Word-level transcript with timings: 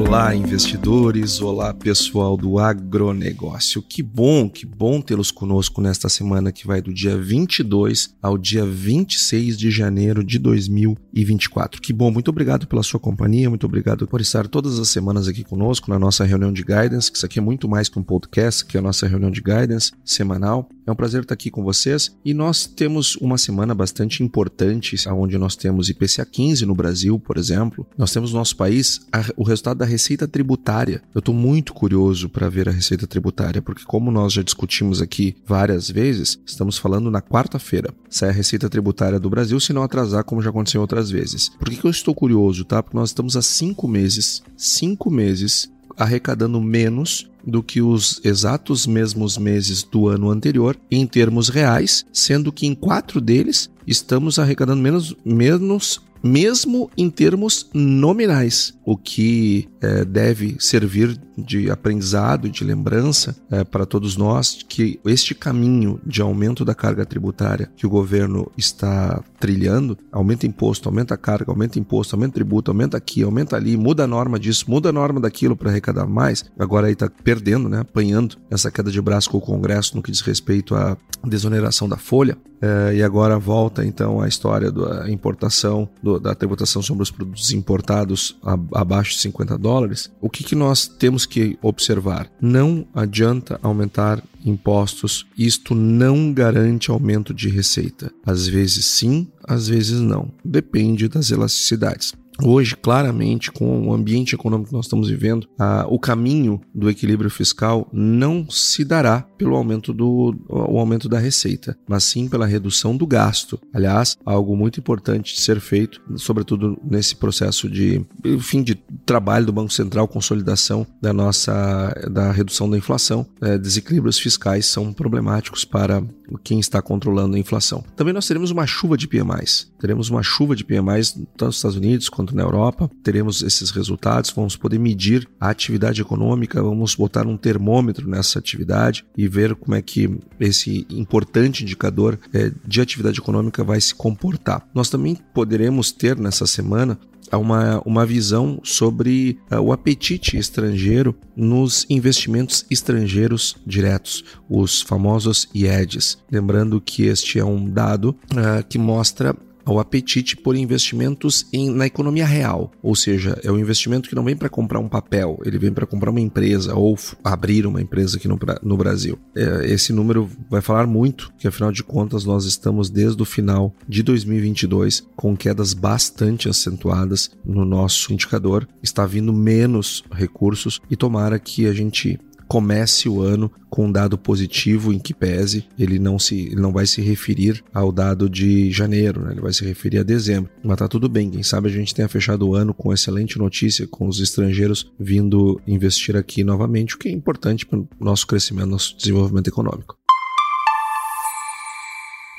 Olá, 0.00 0.34
investidores! 0.34 1.42
Olá, 1.42 1.74
pessoal 1.74 2.34
do 2.34 2.58
agronegócio. 2.58 3.82
Que 3.82 4.02
bom, 4.02 4.48
que 4.48 4.64
bom 4.64 4.98
tê-los 4.98 5.30
conosco 5.30 5.82
nesta 5.82 6.08
semana 6.08 6.50
que 6.50 6.66
vai 6.66 6.80
do 6.80 6.92
dia 6.92 7.18
22 7.18 8.14
ao 8.20 8.38
dia 8.38 8.64
26 8.64 9.58
de 9.58 9.70
janeiro 9.70 10.24
de 10.24 10.38
2024. 10.38 11.82
Que 11.82 11.92
bom, 11.92 12.10
muito 12.10 12.28
obrigado 12.28 12.66
pela 12.66 12.82
sua 12.82 12.98
companhia, 12.98 13.50
muito 13.50 13.66
obrigado 13.66 14.06
por 14.06 14.22
estar 14.22 14.48
todas 14.48 14.78
as 14.78 14.88
semanas 14.88 15.28
aqui 15.28 15.44
conosco 15.44 15.90
na 15.90 15.98
nossa 15.98 16.24
reunião 16.24 16.50
de 16.50 16.64
guidance, 16.64 17.12
que 17.12 17.18
isso 17.18 17.26
aqui 17.26 17.38
é 17.38 17.42
muito 17.42 17.68
mais 17.68 17.90
que 17.90 17.98
um 17.98 18.02
podcast, 18.02 18.64
que 18.64 18.78
é 18.78 18.80
a 18.80 18.82
nossa 18.82 19.06
reunião 19.06 19.30
de 19.30 19.42
guidance 19.42 19.92
semanal. 20.02 20.66
É 20.86 20.90
um 20.90 20.96
prazer 20.96 21.22
estar 21.22 21.34
aqui 21.34 21.50
com 21.50 21.62
vocês 21.62 22.16
e 22.24 22.32
nós 22.32 22.66
temos 22.66 23.16
uma 23.16 23.36
semana 23.36 23.74
bastante 23.74 24.24
importante, 24.24 24.96
onde 25.10 25.36
nós 25.36 25.54
temos 25.54 25.90
IPCA 25.90 26.24
15 26.24 26.64
no 26.64 26.74
Brasil, 26.74 27.18
por 27.20 27.36
exemplo. 27.36 27.86
Nós 27.96 28.12
temos 28.12 28.32
no 28.32 28.38
nosso 28.38 28.56
país 28.56 29.06
o 29.36 29.44
resultado 29.44 29.78
da 29.78 29.89
receita 29.90 30.26
tributária. 30.28 31.02
Eu 31.14 31.18
estou 31.18 31.34
muito 31.34 31.74
curioso 31.74 32.28
para 32.28 32.48
ver 32.48 32.68
a 32.68 32.72
receita 32.72 33.06
tributária, 33.06 33.60
porque 33.60 33.84
como 33.84 34.10
nós 34.10 34.32
já 34.32 34.42
discutimos 34.42 35.02
aqui 35.02 35.36
várias 35.46 35.90
vezes, 35.90 36.38
estamos 36.46 36.78
falando 36.78 37.10
na 37.10 37.20
quarta-feira. 37.20 37.92
Sai 38.08 38.30
a 38.30 38.32
receita 38.32 38.68
tributária 38.68 39.18
do 39.18 39.28
Brasil, 39.28 39.58
se 39.60 39.72
não 39.72 39.82
atrasar, 39.82 40.24
como 40.24 40.42
já 40.42 40.50
aconteceu 40.50 40.80
outras 40.80 41.10
vezes. 41.10 41.48
Por 41.48 41.68
que, 41.68 41.76
que 41.76 41.86
eu 41.86 41.90
estou 41.90 42.14
curioso, 42.14 42.64
tá? 42.64 42.82
Porque 42.82 42.96
nós 42.96 43.10
estamos 43.10 43.36
há 43.36 43.42
cinco 43.42 43.86
meses, 43.88 44.42
cinco 44.56 45.10
meses 45.10 45.70
arrecadando 45.96 46.60
menos 46.60 47.28
do 47.46 47.62
que 47.62 47.80
os 47.80 48.20
exatos 48.24 48.86
mesmos 48.86 49.36
meses 49.36 49.82
do 49.82 50.08
ano 50.08 50.30
anterior 50.30 50.76
em 50.90 51.06
termos 51.06 51.48
reais, 51.48 52.04
sendo 52.12 52.52
que 52.52 52.66
em 52.66 52.74
quatro 52.74 53.20
deles 53.20 53.70
estamos 53.86 54.38
arrecadando 54.38 54.80
menos, 54.80 55.16
menos 55.24 56.00
mesmo 56.22 56.90
em 56.96 57.08
termos 57.10 57.68
nominais, 57.72 58.74
o 58.84 58.96
que 58.96 59.68
é, 59.80 60.04
deve 60.04 60.56
servir 60.58 61.18
de 61.40 61.70
aprendizado 61.70 62.46
e 62.46 62.50
de 62.50 62.64
lembrança 62.64 63.36
é, 63.50 63.64
para 63.64 63.86
todos 63.86 64.16
nós 64.16 64.64
que 64.68 65.00
este 65.04 65.34
caminho 65.34 66.00
de 66.04 66.22
aumento 66.22 66.64
da 66.64 66.74
carga 66.74 67.04
tributária 67.04 67.70
que 67.76 67.86
o 67.86 67.90
governo 67.90 68.50
está 68.56 69.22
trilhando, 69.38 69.96
aumenta 70.12 70.46
imposto, 70.46 70.88
aumenta 70.88 71.16
carga, 71.16 71.50
aumenta 71.50 71.78
imposto, 71.78 72.14
aumenta 72.14 72.34
tributo, 72.34 72.70
aumenta 72.70 72.96
aqui, 72.96 73.22
aumenta 73.22 73.56
ali, 73.56 73.76
muda 73.76 74.04
a 74.04 74.06
norma 74.06 74.38
disso, 74.38 74.66
muda 74.68 74.90
a 74.90 74.92
norma 74.92 75.20
daquilo 75.20 75.56
para 75.56 75.70
arrecadar 75.70 76.06
mais, 76.06 76.44
agora 76.58 76.86
aí 76.86 76.92
está 76.92 77.08
perdendo, 77.08 77.68
né, 77.68 77.80
apanhando 77.80 78.36
essa 78.50 78.70
queda 78.70 78.90
de 78.90 79.00
braço 79.00 79.30
com 79.30 79.38
o 79.38 79.40
Congresso 79.40 79.96
no 79.96 80.02
que 80.02 80.10
diz 80.10 80.20
respeito 80.20 80.74
à 80.74 80.96
desoneração 81.24 81.88
da 81.88 81.96
folha, 81.96 82.36
é, 82.62 82.96
e 82.96 83.02
agora 83.02 83.38
volta 83.38 83.84
então 83.84 84.20
a 84.20 84.28
história 84.28 84.70
da 84.70 85.10
importação, 85.10 85.88
do, 86.02 86.20
da 86.20 86.34
tributação 86.34 86.82
sobre 86.82 87.02
os 87.02 87.10
produtos 87.10 87.52
importados 87.52 88.38
abaixo 88.74 89.12
de 89.12 89.20
50 89.20 89.56
dólares. 89.56 90.10
O 90.20 90.28
que, 90.28 90.44
que 90.44 90.54
nós 90.54 90.86
temos 90.86 91.24
que 91.30 91.56
observar? 91.62 92.28
Não 92.40 92.84
adianta 92.94 93.58
aumentar 93.62 94.22
impostos, 94.44 95.26
isto 95.36 95.74
não 95.74 96.32
garante 96.32 96.90
aumento 96.90 97.34
de 97.34 97.48
receita. 97.48 98.12
Às 98.24 98.46
vezes 98.46 98.84
sim, 98.86 99.28
às 99.46 99.68
vezes 99.68 100.00
não. 100.00 100.32
Depende 100.44 101.08
das 101.08 101.30
elasticidades. 101.30 102.12
Hoje, 102.42 102.74
claramente, 102.74 103.52
com 103.52 103.88
o 103.88 103.92
ambiente 103.92 104.34
econômico 104.34 104.70
que 104.70 104.76
nós 104.76 104.86
estamos 104.86 105.08
vivendo, 105.08 105.46
a, 105.58 105.86
o 105.88 105.98
caminho 105.98 106.60
do 106.74 106.88
equilíbrio 106.88 107.30
fiscal 107.30 107.88
não 107.92 108.48
se 108.48 108.84
dará 108.84 109.26
pelo 109.36 109.56
aumento, 109.56 109.92
do, 109.92 110.34
o 110.48 110.78
aumento 110.78 111.08
da 111.08 111.18
receita, 111.18 111.76
mas 111.88 112.04
sim 112.04 112.28
pela 112.28 112.46
redução 112.46 112.96
do 112.96 113.06
gasto. 113.06 113.60
Aliás, 113.74 114.16
algo 114.24 114.56
muito 114.56 114.80
importante 114.80 115.34
de 115.34 115.40
ser 115.40 115.60
feito, 115.60 116.00
sobretudo 116.16 116.78
nesse 116.82 117.14
processo 117.16 117.68
de 117.68 118.04
fim 118.40 118.62
de 118.62 118.74
trabalho 119.04 119.46
do 119.46 119.52
Banco 119.52 119.72
Central, 119.72 120.08
consolidação 120.08 120.86
da 121.00 121.12
nossa 121.12 121.92
da 122.10 122.32
redução 122.32 122.70
da 122.70 122.76
inflação. 122.76 123.26
É, 123.40 123.58
desequilíbrios 123.58 124.18
fiscais 124.18 124.29
são 124.66 124.92
problemáticos 124.92 125.64
para 125.64 126.02
quem 126.44 126.60
está 126.60 126.80
controlando 126.80 127.36
a 127.36 127.38
inflação. 127.38 127.84
Também 127.96 128.14
nós 128.14 128.26
teremos 128.26 128.50
uma 128.50 128.66
chuva 128.66 128.96
de 128.96 129.08
PMIs. 129.08 129.70
Teremos 129.78 130.10
uma 130.10 130.22
chuva 130.22 130.54
de 130.54 130.64
PMIs 130.64 131.12
tanto 131.36 131.46
nos 131.46 131.56
Estados 131.56 131.76
Unidos 131.76 132.08
quanto 132.08 132.34
na 132.34 132.42
Europa. 132.42 132.90
Teremos 133.02 133.42
esses 133.42 133.70
resultados, 133.70 134.30
vamos 134.30 134.56
poder 134.56 134.78
medir 134.78 135.28
a 135.40 135.50
atividade 135.50 136.00
econômica, 136.00 136.62
vamos 136.62 136.94
botar 136.94 137.26
um 137.26 137.36
termômetro 137.36 138.08
nessa 138.08 138.38
atividade 138.38 139.04
e 139.16 139.26
ver 139.28 139.54
como 139.54 139.74
é 139.74 139.82
que 139.82 140.18
esse 140.38 140.86
importante 140.90 141.62
indicador 141.62 142.18
é, 142.32 142.52
de 142.66 142.80
atividade 142.80 143.18
econômica 143.18 143.64
vai 143.64 143.80
se 143.80 143.94
comportar. 143.94 144.66
Nós 144.74 144.88
também 144.88 145.16
poderemos 145.34 145.92
ter 145.92 146.16
nessa 146.16 146.46
semana 146.46 146.98
uma, 147.36 147.80
uma 147.84 148.04
visão 148.04 148.60
sobre 148.62 149.38
uh, 149.50 149.60
o 149.60 149.72
apetite 149.72 150.36
estrangeiro 150.36 151.14
nos 151.36 151.86
investimentos 151.88 152.64
estrangeiros 152.70 153.56
diretos, 153.66 154.24
os 154.48 154.82
famosos 154.82 155.48
IEDs. 155.54 156.18
Lembrando 156.30 156.80
que 156.80 157.04
este 157.04 157.38
é 157.38 157.44
um 157.44 157.68
dado 157.68 158.10
uh, 158.32 158.64
que 158.68 158.78
mostra 158.78 159.34
ao 159.64 159.78
apetite 159.78 160.36
por 160.36 160.56
investimentos 160.56 161.46
em, 161.52 161.70
na 161.70 161.86
economia 161.86 162.26
real, 162.26 162.70
ou 162.82 162.94
seja, 162.94 163.38
é 163.42 163.50
um 163.50 163.58
investimento 163.58 164.08
que 164.08 164.14
não 164.14 164.24
vem 164.24 164.36
para 164.36 164.48
comprar 164.48 164.78
um 164.78 164.88
papel, 164.88 165.38
ele 165.44 165.58
vem 165.58 165.72
para 165.72 165.86
comprar 165.86 166.10
uma 166.10 166.20
empresa 166.20 166.74
ou 166.74 166.98
abrir 167.22 167.66
uma 167.66 167.80
empresa 167.80 168.16
aqui 168.16 168.28
no, 168.28 168.38
no 168.62 168.76
Brasil. 168.76 169.18
É, 169.34 169.72
esse 169.72 169.92
número 169.92 170.28
vai 170.48 170.60
falar 170.60 170.86
muito, 170.86 171.32
que 171.38 171.48
afinal 171.48 171.72
de 171.72 171.82
contas 171.82 172.24
nós 172.24 172.44
estamos 172.44 172.90
desde 172.90 173.20
o 173.22 173.24
final 173.24 173.74
de 173.88 174.02
2022 174.02 175.06
com 175.16 175.36
quedas 175.36 175.74
bastante 175.74 176.48
acentuadas 176.48 177.30
no 177.44 177.64
nosso 177.64 178.12
indicador, 178.12 178.66
está 178.82 179.06
vindo 179.06 179.32
menos 179.32 180.04
recursos 180.10 180.80
e 180.90 180.96
tomara 180.96 181.38
que 181.38 181.66
a 181.66 181.72
gente 181.72 182.18
comece 182.50 183.08
o 183.08 183.22
ano 183.22 183.48
com 183.70 183.86
um 183.86 183.92
dado 183.92 184.18
positivo 184.18 184.92
em 184.92 184.98
que 184.98 185.14
pese, 185.14 185.68
ele 185.78 186.00
não 186.00 186.18
se 186.18 186.46
ele 186.46 186.60
não 186.60 186.72
vai 186.72 186.84
se 186.84 187.00
referir 187.00 187.62
ao 187.72 187.92
dado 187.92 188.28
de 188.28 188.72
janeiro, 188.72 189.24
né? 189.24 189.30
ele 189.30 189.40
vai 189.40 189.52
se 189.52 189.64
referir 189.64 189.98
a 189.98 190.02
dezembro. 190.02 190.50
Mas 190.60 190.76
tá 190.76 190.88
tudo 190.88 191.08
bem, 191.08 191.30
quem 191.30 191.44
sabe 191.44 191.68
a 191.68 191.72
gente 191.72 191.94
tenha 191.94 192.08
fechado 192.08 192.48
o 192.48 192.56
ano 192.56 192.74
com 192.74 192.92
excelente 192.92 193.38
notícia, 193.38 193.86
com 193.86 194.08
os 194.08 194.18
estrangeiros 194.18 194.90
vindo 194.98 195.60
investir 195.64 196.16
aqui 196.16 196.42
novamente, 196.42 196.96
o 196.96 196.98
que 196.98 197.08
é 197.08 197.12
importante 197.12 197.64
para 197.64 197.78
o 197.78 197.88
nosso 198.00 198.26
crescimento, 198.26 198.66
nosso 198.66 198.96
desenvolvimento 198.96 199.46
econômico. 199.46 199.96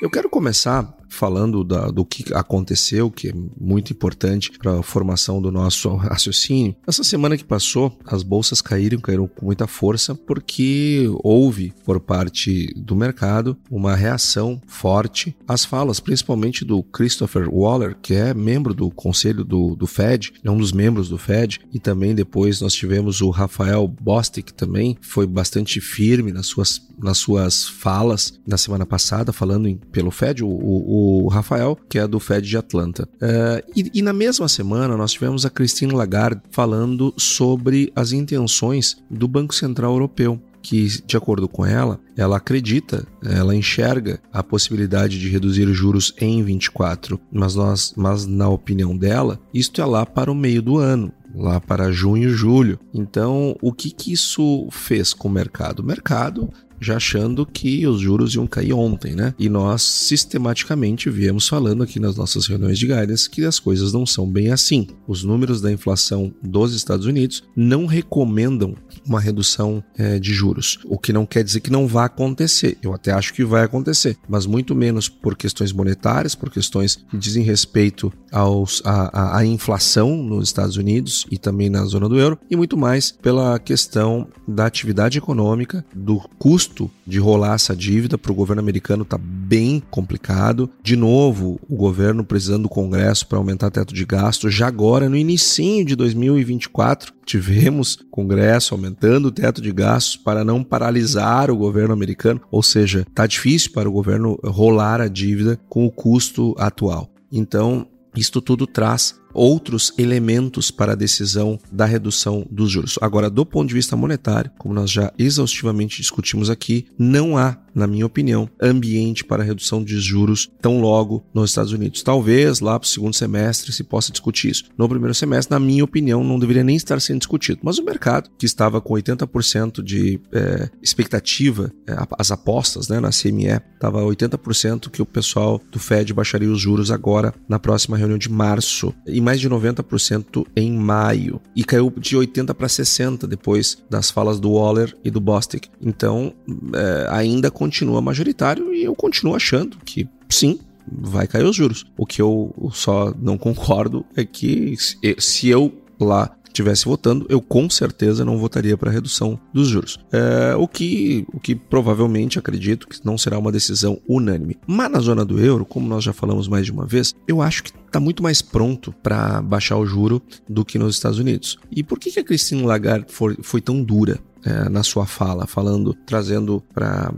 Eu 0.02 0.10
quero 0.10 0.28
começar 0.28 0.94
falando 1.12 1.62
da, 1.62 1.90
do 1.90 2.04
que 2.04 2.32
aconteceu, 2.34 3.10
que 3.10 3.28
é 3.28 3.32
muito 3.60 3.92
importante 3.92 4.50
para 4.58 4.80
a 4.80 4.82
formação 4.82 5.40
do 5.40 5.52
nosso 5.52 5.94
raciocínio. 5.94 6.74
Essa 6.86 7.04
semana 7.04 7.36
que 7.36 7.44
passou, 7.44 7.96
as 8.06 8.22
bolsas 8.22 8.62
caíram, 8.62 8.98
caíram 8.98 9.28
com 9.28 9.46
muita 9.46 9.66
força, 9.66 10.14
porque 10.14 11.06
houve, 11.22 11.72
por 11.84 12.00
parte 12.00 12.72
do 12.76 12.96
mercado, 12.96 13.56
uma 13.70 13.94
reação 13.94 14.60
forte 14.66 15.36
às 15.46 15.64
falas, 15.64 16.00
principalmente 16.00 16.64
do 16.64 16.82
Christopher 16.82 17.48
Waller, 17.48 17.96
que 18.00 18.14
é 18.14 18.32
membro 18.32 18.72
do 18.72 18.90
conselho 18.90 19.44
do, 19.44 19.76
do 19.76 19.86
Fed, 19.86 20.32
é 20.42 20.50
um 20.50 20.56
dos 20.56 20.72
membros 20.72 21.08
do 21.08 21.18
Fed, 21.18 21.60
e 21.72 21.78
também 21.78 22.14
depois 22.14 22.60
nós 22.60 22.72
tivemos 22.72 23.20
o 23.20 23.30
Rafael 23.30 23.86
Bostic 23.86 24.50
também, 24.52 24.96
foi 25.00 25.26
bastante 25.26 25.80
firme 25.80 26.32
nas 26.32 26.46
suas, 26.46 26.80
nas 26.98 27.18
suas 27.18 27.68
falas 27.68 28.40
na 28.46 28.56
semana 28.56 28.86
passada, 28.86 29.32
falando 29.32 29.68
em, 29.68 29.76
pelo 29.76 30.10
Fed, 30.10 30.42
o, 30.42 30.48
o 30.48 31.01
o 31.02 31.28
Rafael, 31.28 31.76
que 31.88 31.98
é 31.98 32.06
do 32.06 32.20
Fed 32.20 32.48
de 32.48 32.56
Atlanta. 32.56 33.08
Uh, 33.14 33.72
e, 33.74 33.90
e, 33.94 34.02
na 34.02 34.12
mesma 34.12 34.48
semana 34.48 34.96
nós 34.96 35.12
tivemos 35.12 35.44
a 35.44 35.50
Christine 35.50 35.92
Lagarde 35.92 36.42
falando 36.50 37.12
sobre 37.16 37.92
as 37.94 38.12
intenções 38.12 38.96
do 39.10 39.26
Banco 39.26 39.54
Central 39.54 39.92
Europeu. 39.92 40.40
que, 40.62 40.86
de 41.04 41.16
acordo 41.16 41.48
com 41.48 41.66
ela, 41.66 41.98
ela 42.16 42.36
acredita, 42.36 43.04
ela 43.24 43.52
enxerga 43.52 44.20
a 44.32 44.44
possibilidade 44.44 45.18
de 45.18 45.28
reduzir 45.28 45.66
os 45.66 45.76
juros 45.76 46.14
em 46.20 46.40
24, 46.40 47.18
mas 47.32 47.56
nós, 47.56 47.92
mas 47.96 48.26
na 48.26 48.48
opinião 48.48 48.96
dela, 48.96 49.40
isto 49.52 49.82
é 49.82 49.84
lá 49.84 50.06
para 50.06 50.30
o 50.30 50.36
meio 50.36 50.62
do 50.62 50.78
ano, 50.78 51.12
lá 51.34 51.60
para 51.60 51.92
junho, 51.92 52.30
julho. 52.30 52.78
Então, 52.92 53.56
o 53.60 53.72
que, 53.72 53.90
que 53.90 54.12
isso 54.12 54.68
fez 54.70 55.12
com 55.12 55.28
o 55.28 55.32
mercado? 55.32 55.80
O 55.80 55.84
mercado 55.84 56.52
já 56.82 56.96
achando 56.96 57.46
que 57.46 57.86
os 57.86 58.00
juros 58.00 58.34
iam 58.34 58.46
cair 58.46 58.72
ontem, 58.72 59.14
né? 59.14 59.34
E 59.38 59.48
nós 59.48 59.82
sistematicamente 59.82 61.08
viemos 61.08 61.48
falando 61.48 61.82
aqui 61.82 62.00
nas 62.00 62.16
nossas 62.16 62.46
reuniões 62.46 62.78
de 62.78 62.86
guidance 62.86 63.30
que 63.30 63.44
as 63.44 63.58
coisas 63.58 63.92
não 63.92 64.04
são 64.04 64.28
bem 64.28 64.50
assim. 64.50 64.88
Os 65.06 65.22
números 65.22 65.60
da 65.60 65.70
inflação 65.70 66.34
dos 66.42 66.74
Estados 66.74 67.06
Unidos 67.06 67.44
não 67.54 67.86
recomendam 67.86 68.74
uma 69.06 69.20
redução 69.20 69.82
é, 69.96 70.18
de 70.18 70.32
juros, 70.32 70.78
o 70.84 70.98
que 70.98 71.12
não 71.12 71.24
quer 71.24 71.44
dizer 71.44 71.60
que 71.60 71.70
não 71.70 71.86
vá 71.86 72.06
acontecer. 72.06 72.76
Eu 72.82 72.92
até 72.92 73.12
acho 73.12 73.32
que 73.32 73.44
vai 73.44 73.62
acontecer, 73.64 74.16
mas 74.28 74.44
muito 74.46 74.74
menos 74.74 75.08
por 75.08 75.36
questões 75.36 75.72
monetárias, 75.72 76.34
por 76.34 76.50
questões 76.50 76.96
que 77.10 77.16
dizem 77.16 77.44
respeito 77.44 78.12
aos, 78.30 78.82
a, 78.84 79.36
a, 79.36 79.38
a 79.38 79.46
inflação 79.46 80.16
nos 80.16 80.48
Estados 80.48 80.76
Unidos 80.76 81.21
e 81.30 81.38
também 81.38 81.68
na 81.68 81.84
zona 81.84 82.08
do 82.08 82.18
euro, 82.18 82.38
e 82.50 82.56
muito 82.56 82.76
mais 82.76 83.12
pela 83.12 83.58
questão 83.58 84.26
da 84.46 84.66
atividade 84.66 85.18
econômica, 85.18 85.84
do 85.94 86.18
custo 86.38 86.90
de 87.06 87.18
rolar 87.18 87.54
essa 87.54 87.74
dívida 87.76 88.16
para 88.16 88.32
o 88.32 88.34
governo 88.34 88.60
americano 88.60 89.02
está 89.02 89.18
bem 89.18 89.82
complicado. 89.90 90.70
De 90.82 90.96
novo, 90.96 91.60
o 91.68 91.76
governo 91.76 92.24
precisando 92.24 92.62
do 92.62 92.68
Congresso 92.68 93.26
para 93.26 93.38
aumentar 93.38 93.66
o 93.66 93.70
teto 93.70 93.94
de 93.94 94.04
gasto. 94.04 94.50
Já 94.50 94.66
agora, 94.68 95.08
no 95.08 95.16
início 95.16 95.84
de 95.84 95.94
2024, 95.96 97.12
tivemos 97.24 97.98
Congresso 98.10 98.74
aumentando 98.74 99.26
o 99.26 99.32
teto 99.32 99.60
de 99.60 99.72
gastos 99.72 100.16
para 100.16 100.44
não 100.44 100.62
paralisar 100.62 101.50
o 101.50 101.56
governo 101.56 101.92
americano. 101.92 102.40
Ou 102.50 102.62
seja, 102.62 103.04
está 103.08 103.26
difícil 103.26 103.72
para 103.72 103.88
o 103.88 103.92
governo 103.92 104.38
rolar 104.44 105.00
a 105.00 105.08
dívida 105.08 105.60
com 105.68 105.84
o 105.84 105.90
custo 105.90 106.54
atual. 106.58 107.10
Então, 107.30 107.86
isto 108.14 108.40
tudo 108.40 108.66
traz 108.66 109.20
outros 109.34 109.92
elementos 109.98 110.70
para 110.70 110.92
a 110.92 110.96
decisão 110.96 111.58
da 111.70 111.84
redução 111.84 112.46
dos 112.50 112.70
juros. 112.70 112.98
Agora, 113.00 113.30
do 113.30 113.44
ponto 113.44 113.68
de 113.68 113.74
vista 113.74 113.96
monetário, 113.96 114.50
como 114.58 114.74
nós 114.74 114.90
já 114.90 115.12
exaustivamente 115.18 116.00
discutimos 116.00 116.50
aqui, 116.50 116.86
não 116.98 117.36
há 117.36 117.58
na 117.74 117.86
minha 117.86 118.06
opinião, 118.06 118.48
ambiente 118.60 119.24
para 119.24 119.42
redução 119.42 119.82
de 119.82 119.98
juros 120.00 120.50
tão 120.60 120.80
logo 120.80 121.24
nos 121.32 121.50
Estados 121.50 121.72
Unidos. 121.72 122.02
Talvez 122.02 122.60
lá 122.60 122.78
para 122.78 122.86
o 122.86 122.88
segundo 122.88 123.14
semestre 123.14 123.72
se 123.72 123.82
possa 123.82 124.12
discutir 124.12 124.50
isso. 124.50 124.64
No 124.76 124.88
primeiro 124.88 125.14
semestre, 125.14 125.52
na 125.52 125.60
minha 125.60 125.84
opinião, 125.84 126.22
não 126.22 126.38
deveria 126.38 126.64
nem 126.64 126.76
estar 126.76 127.00
sendo 127.00 127.18
discutido. 127.18 127.60
Mas 127.62 127.78
o 127.78 127.84
mercado, 127.84 128.30
que 128.38 128.46
estava 128.46 128.80
com 128.80 128.94
80% 128.94 129.82
de 129.82 130.20
é, 130.32 130.68
expectativa, 130.82 131.72
é, 131.88 131.96
as 132.18 132.30
apostas 132.30 132.88
né, 132.88 133.00
na 133.00 133.10
CME, 133.10 133.60
estava 133.74 134.02
80% 134.02 134.90
que 134.90 135.02
o 135.02 135.06
pessoal 135.06 135.60
do 135.70 135.78
Fed 135.78 136.12
baixaria 136.12 136.50
os 136.50 136.60
juros 136.60 136.90
agora 136.90 137.34
na 137.48 137.58
próxima 137.58 137.96
reunião 137.96 138.18
de 138.18 138.30
março 138.30 138.94
e 139.06 139.20
mais 139.22 139.40
de 139.40 139.48
90% 139.48 140.46
em 140.54 140.72
maio. 140.72 141.40
E 141.54 141.64
caiu 141.64 141.92
de 141.96 142.16
80% 142.16 142.54
para 142.54 142.66
60% 142.66 143.26
depois 143.26 143.78
das 143.88 144.10
falas 144.10 144.38
do 144.38 144.52
Waller 144.52 144.94
e 145.04 145.10
do 145.10 145.20
Bostic. 145.20 145.68
Então, 145.80 146.34
é, 146.74 147.06
ainda 147.10 147.50
continua 147.50 148.00
majoritário 148.00 148.74
e 148.74 148.84
eu 148.84 148.94
continuo 148.94 149.34
achando 149.34 149.78
que 149.84 150.08
sim, 150.28 150.58
vai 150.86 151.26
cair 151.26 151.44
os 151.44 151.56
juros. 151.56 151.86
O 151.96 152.04
que 152.04 152.20
eu 152.20 152.70
só 152.72 153.14
não 153.20 153.38
concordo 153.38 154.04
é 154.16 154.24
que 154.24 154.74
se 155.18 155.48
eu 155.48 155.72
lá 156.00 156.34
estivesse 156.52 156.84
votando, 156.84 157.26
eu 157.28 157.40
com 157.40 157.68
certeza 157.68 158.24
não 158.24 158.38
votaria 158.38 158.76
para 158.76 158.90
redução 158.90 159.38
dos 159.52 159.68
juros. 159.68 159.98
É, 160.12 160.54
o, 160.56 160.68
que, 160.68 161.26
o 161.32 161.40
que 161.40 161.54
provavelmente 161.54 162.38
acredito 162.38 162.86
que 162.86 163.04
não 163.04 163.18
será 163.18 163.38
uma 163.38 163.52
decisão 163.52 164.00
unânime. 164.08 164.58
Mas 164.66 164.90
na 164.90 165.00
zona 165.00 165.24
do 165.24 165.38
euro, 165.40 165.64
como 165.64 165.88
nós 165.88 166.04
já 166.04 166.12
falamos 166.12 166.48
mais 166.48 166.66
de 166.66 166.72
uma 166.72 166.86
vez, 166.86 167.14
eu 167.26 167.42
acho 167.42 167.64
que 167.64 167.70
está 167.70 168.00
muito 168.00 168.22
mais 168.22 168.40
pronto 168.40 168.92
para 169.02 169.42
baixar 169.42 169.76
o 169.76 169.86
juro 169.86 170.22
do 170.48 170.64
que 170.64 170.78
nos 170.78 170.94
Estados 170.94 171.18
Unidos. 171.18 171.58
E 171.70 171.82
por 171.82 171.98
que, 171.98 172.10
que 172.10 172.20
a 172.20 172.24
Christine 172.24 172.62
Lagarde 172.62 173.06
foi, 173.08 173.36
foi 173.42 173.60
tão 173.60 173.82
dura 173.82 174.18
é, 174.44 174.68
na 174.68 174.82
sua 174.82 175.06
fala, 175.06 175.46
falando, 175.46 175.94
trazendo 176.06 176.62
para 176.72 177.12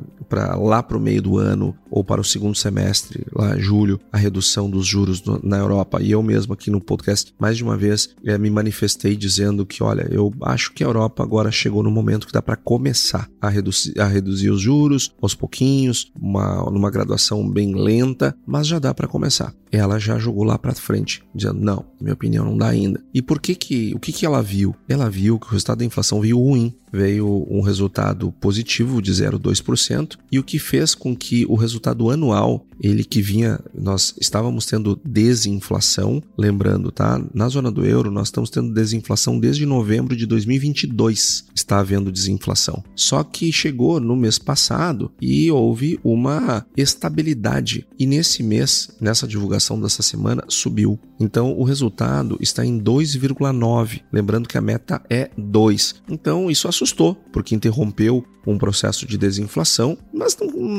lá 0.57 0.83
para 0.83 0.97
o 0.97 1.01
meio 1.01 1.23
do 1.23 1.39
ano 1.39 1.77
ou 1.91 2.03
para 2.03 2.21
o 2.21 2.25
segundo 2.25 2.57
semestre, 2.57 3.25
lá 3.33 3.57
julho, 3.57 4.01
a 4.13 4.17
redução 4.17 4.69
dos 4.69 4.87
juros 4.87 5.23
no, 5.23 5.41
na 5.43 5.59
Europa. 5.59 6.03
E 6.03 6.11
eu 6.11 6.23
mesmo 6.23 6.53
aqui 6.53 6.71
no 6.71 6.81
podcast, 6.81 7.33
mais 7.39 7.57
de 7.57 7.63
uma 7.63 7.77
vez, 7.77 8.09
é, 8.25 8.37
me 8.37 8.51
manifestei 8.51 9.17
dizendo 9.17 9.65
que, 9.65 9.83
olha, 9.83 10.09
eu 10.11 10.33
acho 10.43 10.73
que 10.73 10.83
a 10.83 10.87
Europa 10.87 11.23
agora 11.23 11.53
chegou 11.53 11.83
no 11.83 11.91
momento 11.91 12.27
que 12.27 12.33
dá 12.33 12.43
para 12.43 12.57
começar 12.57 13.29
a 13.41 13.49
reduzir, 13.49 13.99
a 14.01 14.07
reduzir 14.07 14.51
os 14.51 14.61
juros 14.61 15.15
aos 15.23 15.35
pouquinhos, 15.35 16.11
uma, 16.21 16.69
numa 16.71 16.91
graduação 16.91 17.49
bem 17.49 17.75
lenta, 17.75 18.37
mas 18.47 18.67
já 18.67 18.79
dá 18.79 18.93
para 18.93 19.07
começar. 19.07 19.55
Ela 19.71 19.99
já 19.99 20.19
jogou 20.19 20.45
lá 20.45 20.57
para 20.57 20.75
frente, 20.75 21.23
dizendo, 21.35 21.61
não, 21.61 21.85
minha 22.01 22.15
opinião, 22.15 22.45
não 22.45 22.57
dá 22.57 22.69
ainda. 22.69 23.01
E 23.13 23.21
por 23.21 23.41
que 23.41 23.55
que, 23.55 23.93
o 23.95 23.99
que 23.99 24.13
que 24.13 24.27
ela 24.27 24.43
viu? 24.43 24.75
Ela 24.89 25.11
viu 25.11 25.39
que 25.39 25.47
o 25.47 25.51
resultado 25.51 25.79
da 25.79 25.85
inflação 25.85 26.21
veio 26.21 26.39
ruim, 26.39 26.75
veio 26.93 27.14
um 27.21 27.61
resultado 27.61 28.33
positivo 28.41 29.01
de 29.01 29.13
0,2% 29.13 30.17
e 30.31 30.39
o 30.39 30.45
que 30.45 30.59
fez 30.59 30.95
com 30.95 31.15
que 31.15 31.45
o 31.47 31.55
resultado 31.55 32.11
anual, 32.11 32.67
ele 32.81 33.05
que 33.05 33.23
vinha, 33.23 33.61
nós 33.75 34.15
estávamos 34.21 34.67
tendo 34.67 35.01
desinflação, 35.05 36.23
lembrando, 36.37 36.91
tá? 36.91 37.23
Na 37.33 37.49
zona 37.49 37.71
do 37.71 37.85
euro 37.85 38.11
nós 38.11 38.29
estamos 38.29 38.51
tendo 38.51 38.73
desinflação 38.73 39.39
desde 39.39 39.67
novembro 39.67 40.17
de 40.17 40.27
2022. 40.27 41.45
Está 41.55 41.79
havendo 41.79 42.13
desinflação. 42.13 42.83
Só 42.97 43.23
que 43.23 43.53
chegou 43.53 44.01
no 44.01 44.17
mês 44.17 44.39
passado 44.39 45.13
e 45.21 45.51
houve 45.51 45.99
uma 46.03 46.67
estabilidade 46.77 47.87
e 47.99 48.07
nesse 48.07 48.43
mês, 48.43 48.91
nessa 49.01 49.27
divulgação 49.27 49.81
dessa 49.81 50.03
semana, 50.03 50.45
subiu. 50.49 50.99
Então 51.19 51.57
o 51.57 51.65
resultado 51.65 52.37
está 52.41 52.65
em 52.65 52.79
2,9, 52.79 54.03
lembrando 54.13 54.49
que 54.49 54.59
a 54.59 54.61
meta 54.61 55.03
é 55.09 55.31
2. 55.37 55.97
Então 56.09 56.51
isso 56.51 56.69
assustou 56.69 57.04
porque 57.33 57.55
interrompeu 57.55 58.25
um 58.47 58.59
processo 58.59 59.07
de 59.07 59.17
desinflação, 59.17 59.97
mas, 60.13 60.37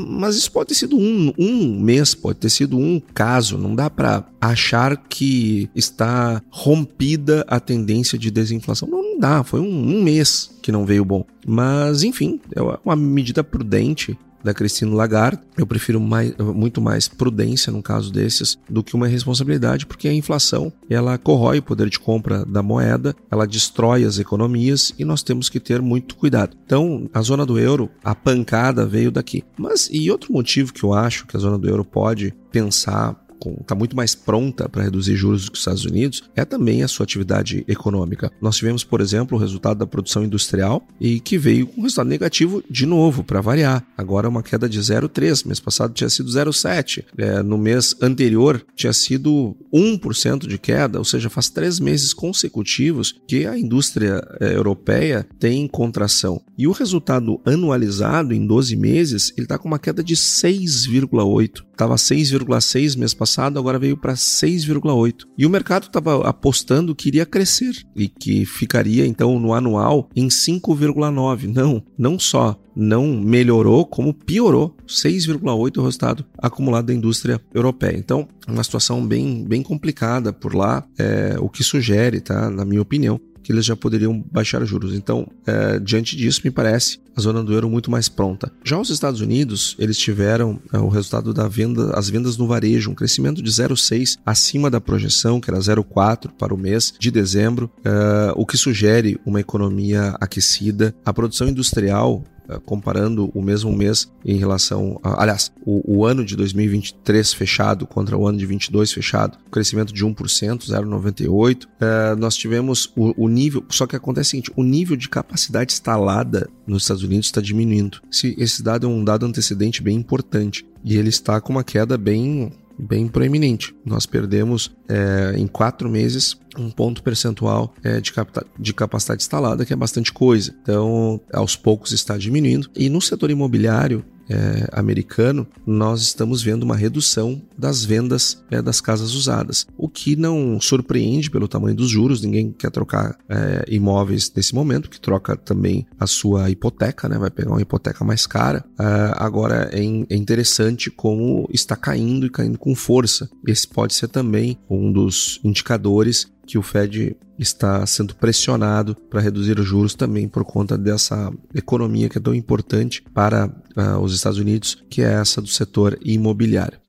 mas 0.08 0.36
isso 0.36 0.52
pode 0.52 0.70
ter 0.70 0.76
sido 0.76 0.96
um, 0.96 1.34
um 1.38 1.80
mês, 1.80 2.14
pode 2.14 2.40
ter 2.40 2.50
sido 2.50 2.78
um 2.78 3.02
caso, 3.14 3.58
não 3.58 3.76
dá 3.76 3.90
para 3.90 4.24
achar 4.40 4.96
que 4.96 5.70
está 5.76 6.42
rompida 6.50 7.44
a 7.48 7.60
tendência 7.60 8.18
de 8.18 8.30
desinflação. 8.30 8.88
Não, 8.88 9.02
não 9.16 9.20
dá, 9.20 9.44
foi 9.44 9.60
um, 9.60 9.98
um 9.98 10.04
mês 10.04 10.52
que 10.62 10.72
não 10.72 10.86
veio 10.86 11.04
bom. 11.04 11.26
Mas, 11.46 12.04
enfim, 12.04 12.40
é 12.56 12.62
uma 12.84 12.96
medida 12.96 13.44
prudente 13.44 14.18
da 14.46 14.54
Christine 14.54 14.94
Lagarde. 14.94 15.42
Eu 15.58 15.66
prefiro 15.66 16.00
mais, 16.00 16.34
muito 16.38 16.80
mais 16.80 17.08
prudência 17.08 17.74
num 17.74 17.82
caso 17.82 18.14
desses 18.14 18.58
do 18.70 18.84
que 18.84 18.96
uma 18.96 19.08
responsabilidade, 19.08 19.86
porque 19.86 20.08
a 20.08 20.14
inflação 20.14 20.72
ela 20.90 21.18
corrói 21.18 21.58
o 21.58 21.64
poder 21.64 21.90
de 21.90 22.00
compra 22.00 22.46
da 22.46 22.62
moeda, 22.62 23.16
ela 23.30 23.48
destrói 23.48 24.06
as 24.06 24.20
economias 24.20 24.94
e 25.00 25.04
nós 25.04 25.24
temos 25.24 25.50
que 25.50 25.60
ter 25.60 25.82
muito 25.82 26.16
cuidado. 26.16 26.56
Então, 26.66 27.10
a 27.14 27.22
zona 27.22 27.46
do 27.46 27.60
euro, 27.60 27.90
a 28.04 28.14
pancada 28.14 28.86
veio 28.86 29.12
daqui. 29.12 29.44
Mas 29.58 29.90
e 29.92 30.12
outro 30.12 30.32
motivo 30.32 30.72
que 30.72 30.84
eu 30.84 30.94
acho 30.94 31.26
que 31.26 31.36
a 31.36 31.40
zona 31.40 31.58
do 31.58 31.68
euro 31.68 31.84
pode 31.84 32.34
pensar 32.52 33.25
está 33.62 33.76
muito 33.76 33.96
mais 33.96 34.16
pronta 34.16 34.68
para 34.70 34.84
reduzir 34.84 35.16
juros 35.16 35.46
do 35.46 35.52
que 35.52 35.56
os 35.56 35.62
Estados 35.62 35.86
Unidos, 35.86 36.24
é 36.36 36.46
também 36.46 36.84
a 36.84 36.88
sua 36.88 37.04
atividade 37.04 37.64
econômica. 37.68 38.32
Nós 38.42 38.58
tivemos, 38.58 38.84
por 38.84 39.02
exemplo, 39.02 39.38
o 39.38 39.42
resultado 39.42 39.78
da 39.78 39.88
produção 39.88 40.24
industrial 40.24 40.86
e 41.00 41.20
que 41.20 41.38
veio 41.38 41.68
com 41.68 41.82
um 41.82 41.84
resultado 41.84 42.08
negativo 42.08 42.64
de 42.70 42.86
novo, 42.86 43.24
para 43.24 43.42
variar. 43.42 43.86
Agora 43.98 44.30
uma 44.30 44.44
queda 44.44 44.68
de 44.68 44.80
0,3, 44.80 45.46
mês 45.46 45.60
passado 45.60 45.94
tinha 45.94 46.10
sido 46.10 46.30
0,7, 46.30 47.04
é, 47.18 47.42
no 47.42 47.58
mês 47.58 47.96
anterior 48.02 48.66
tinha 48.76 48.94
sido 48.94 49.56
1% 49.74 50.48
de 50.48 50.58
queda, 50.58 51.00
ou 51.00 51.06
seja, 51.06 51.30
faz 51.30 51.50
três 51.50 51.80
meses 51.80 52.14
consecutivos 52.14 53.16
que 53.28 53.46
a 53.46 53.58
indústria 53.58 54.26
é, 54.40 54.56
europeia 54.56 55.28
tem 55.40 55.68
contração. 55.68 56.42
E 56.58 56.68
o 56.68 56.72
resultado 56.72 57.40
anualizado 57.46 58.34
em 58.34 58.46
12 58.46 58.76
meses, 58.76 59.34
ele 59.36 59.46
está 59.46 59.58
com 59.58 59.68
uma 59.68 59.80
queda 59.80 60.04
de 60.04 60.16
6,8. 60.16 61.64
Estava 61.76 61.96
6,6 61.96 62.98
mês 62.98 63.14
passado, 63.14 63.60
agora 63.60 63.78
veio 63.78 63.98
para 63.98 64.14
6,8. 64.14 65.26
E 65.38 65.46
o 65.46 65.50
mercado 65.50 65.88
estava 65.88 66.26
apostando 66.26 66.96
que 66.96 67.10
iria 67.10 67.26
crescer 67.26 67.74
e 67.94 68.08
que 68.08 68.46
ficaria 68.46 69.06
então 69.06 69.38
no 69.38 69.54
anual 69.54 70.10
em 70.16 70.30
5,9. 70.30 71.54
Não, 71.54 71.84
não 71.98 72.18
só 72.18 72.58
não 72.74 73.08
melhorou, 73.08 73.86
como 73.86 74.14
piorou. 74.14 74.74
6,8 74.88 75.78
o 75.78 75.84
resultado 75.84 76.26
acumulado 76.38 76.86
da 76.86 76.94
indústria 76.94 77.42
europeia. 77.54 77.98
Então, 77.98 78.26
uma 78.48 78.64
situação 78.64 79.06
bem, 79.06 79.44
bem 79.44 79.62
complicada 79.62 80.32
por 80.32 80.56
lá, 80.56 80.82
é, 80.98 81.36
o 81.40 81.50
que 81.50 81.62
sugere, 81.62 82.22
tá, 82.22 82.50
na 82.50 82.64
minha 82.64 82.82
opinião, 82.82 83.20
que 83.46 83.52
eles 83.52 83.64
já 83.64 83.76
poderiam 83.76 84.26
baixar 84.32 84.66
juros. 84.66 84.96
Então, 84.96 85.28
é, 85.46 85.78
diante 85.78 86.18
disso, 86.18 86.42
me 86.44 86.50
parece 86.50 87.00
a 87.16 87.22
zona 87.22 87.44
do 87.44 87.54
euro 87.54 87.70
muito 87.70 87.92
mais 87.92 88.10
pronta. 88.10 88.52
Já 88.64 88.80
os 88.80 88.90
Estados 88.90 89.22
Unidos, 89.22 89.76
eles 89.78 90.00
tiveram 90.00 90.60
é, 90.74 90.80
o 90.80 90.88
resultado 90.88 91.32
da 91.32 91.48
venda, 91.48 91.92
as 91.96 92.10
vendas 92.10 92.38
no 92.38 92.48
varejo, 92.48 92.90
um 92.90 92.96
crescimento 92.96 93.44
de 93.44 93.52
0,6 93.52 94.18
acima 94.26 94.70
da 94.72 94.82
projeção, 94.82 95.40
que 95.40 95.52
era 95.52 95.60
0,4 95.60 96.32
para 96.32 96.56
o 96.56 96.58
mês 96.58 96.92
de 97.00 97.12
dezembro, 97.12 97.70
é, 97.84 98.34
o 98.36 98.48
que 98.48 98.58
sugere 98.58 99.20
uma 99.24 99.40
economia 99.40 100.16
aquecida. 100.20 100.96
A 101.06 101.14
produção 101.14 101.48
industrial 101.48 102.24
comparando 102.66 103.32
o 103.34 103.42
mesmo 103.42 103.72
mês 103.72 104.12
em 104.24 104.38
relação. 104.38 105.00
A, 105.04 105.22
aliás, 105.22 105.52
o, 105.66 106.00
o, 106.00 106.06
ano 106.06 106.24
de 106.24 106.36
2023 106.36 107.34
fechado 107.34 107.86
contra 107.88 108.18
o 108.18 108.28
ano 108.28 108.38
de 108.38 108.46
22 108.46 108.92
fechado, 108.92 109.38
crescimento 109.52 109.94
de 109.94 110.06
1%, 110.06 110.16
0,98%. 110.16 111.66
Uh, 111.66 112.16
nós 112.18 112.36
tivemos 112.36 112.92
o, 112.96 113.26
o, 113.26 113.28
nível. 113.28 113.64
Só 113.70 113.86
que 113.88 113.96
acontece 113.96 114.30
o 114.30 114.32
seguinte: 114.32 114.52
o 114.56 114.64
nível 114.64 114.96
de 114.96 115.10
capacidade 115.10 115.74
instalada 115.74 116.50
nos 116.66 116.84
Estados 116.84 117.04
Unidos 117.04 117.28
está 117.28 117.42
diminuindo. 117.42 118.02
Esse 118.38 118.64
dado 118.64 118.88
é 118.88 118.90
um 118.90 119.04
dado 119.04 119.26
antecedente 119.26 119.82
bem 119.82 119.98
importante. 119.98 120.66
E 120.84 120.98
ele 120.98 121.10
está 121.10 121.42
com 121.42 121.52
uma 121.52 121.64
queda 121.64 121.98
bem 121.98 122.52
bem 122.78 123.08
proeminente. 123.08 123.76
Nós 123.86 124.06
perdemos 124.06 124.76
é, 124.88 125.34
em 125.38 125.48
quatro 125.48 125.90
meses 125.90 126.38
um 126.58 126.70
ponto 126.70 127.04
percentual 127.04 127.74
é, 127.84 128.00
de, 128.00 128.14
de 128.60 128.74
capacidade 128.74 129.22
instalada, 129.22 129.66
que 129.66 129.74
é 129.74 129.76
bastante 129.76 130.12
coisa. 130.12 130.56
Então, 130.62 131.20
aos 131.34 131.56
poucos 131.56 131.92
está 131.92 132.18
diminuindo. 132.18 132.70
E 132.76 132.90
no 132.90 133.02
setor 133.02 133.30
imobiliário, 133.30 134.06
é, 134.30 134.68
americano, 134.72 135.48
nós 135.66 136.02
estamos 136.02 136.42
vendo 136.42 136.64
uma 136.64 136.76
redução 136.76 137.42
das 137.58 137.84
vendas 137.84 138.44
é, 138.50 138.62
das 138.62 138.82
casas 138.82 139.14
usadas, 139.14 139.66
o 139.78 139.88
que 139.88 140.16
não 140.16 140.60
surpreende 140.60 141.30
pelo 141.30 141.48
tamanho 141.48 141.76
dos 141.76 141.90
juros. 141.90 142.22
Ninguém 142.22 142.52
quer 142.52 142.72
trocar 142.72 143.18
é, 143.30 143.66
imóveis 143.68 144.32
nesse 144.36 144.54
momento, 144.54 144.90
que 144.90 145.00
troca 145.00 145.36
também 145.36 145.86
a 146.00 146.08
sua 146.08 146.50
hipoteca, 146.50 147.08
né? 147.08 147.18
vai 147.18 147.30
pegar 147.30 147.52
uma 147.52 147.62
hipoteca 147.62 148.04
mais 148.04 148.26
cara. 148.26 148.64
É, 148.80 149.14
agora 149.16 149.70
é, 149.72 149.80
é 149.80 150.16
interessante 150.16 150.90
como 150.90 151.48
está 151.52 151.76
caindo 151.76 152.26
e 152.26 152.30
caindo 152.30 152.58
com 152.58 152.76
força. 152.76 153.30
Esse 153.48 153.68
pode 153.68 153.94
ser 153.94 154.08
também 154.08 154.58
um 154.70 154.92
dos 154.92 155.40
indicadores 155.44 156.28
que 156.46 156.58
o 156.58 156.62
Fed 156.62 157.16
está 157.38 157.86
sendo 157.86 158.16
pressionado 158.16 158.96
para 159.10 159.22
reduzir 159.22 159.60
os 159.60 159.68
juros 159.68 159.94
também 159.94 160.28
por 160.28 160.46
conta 160.46 160.78
dessa 160.78 161.32
economia 161.54 162.10
que 162.10 162.18
é 162.18 162.22
tão 162.22 162.34
importante 162.34 163.04
para 163.14 163.48
uh, 163.48 164.00
os 164.00 164.14
Estados 164.14 164.40
Unidos, 164.40 164.84
que 164.90 165.02
é 165.02 165.14
essa 165.14 165.42
do 165.42 165.48
setor 165.48 165.98
imobiliário. 166.04 166.80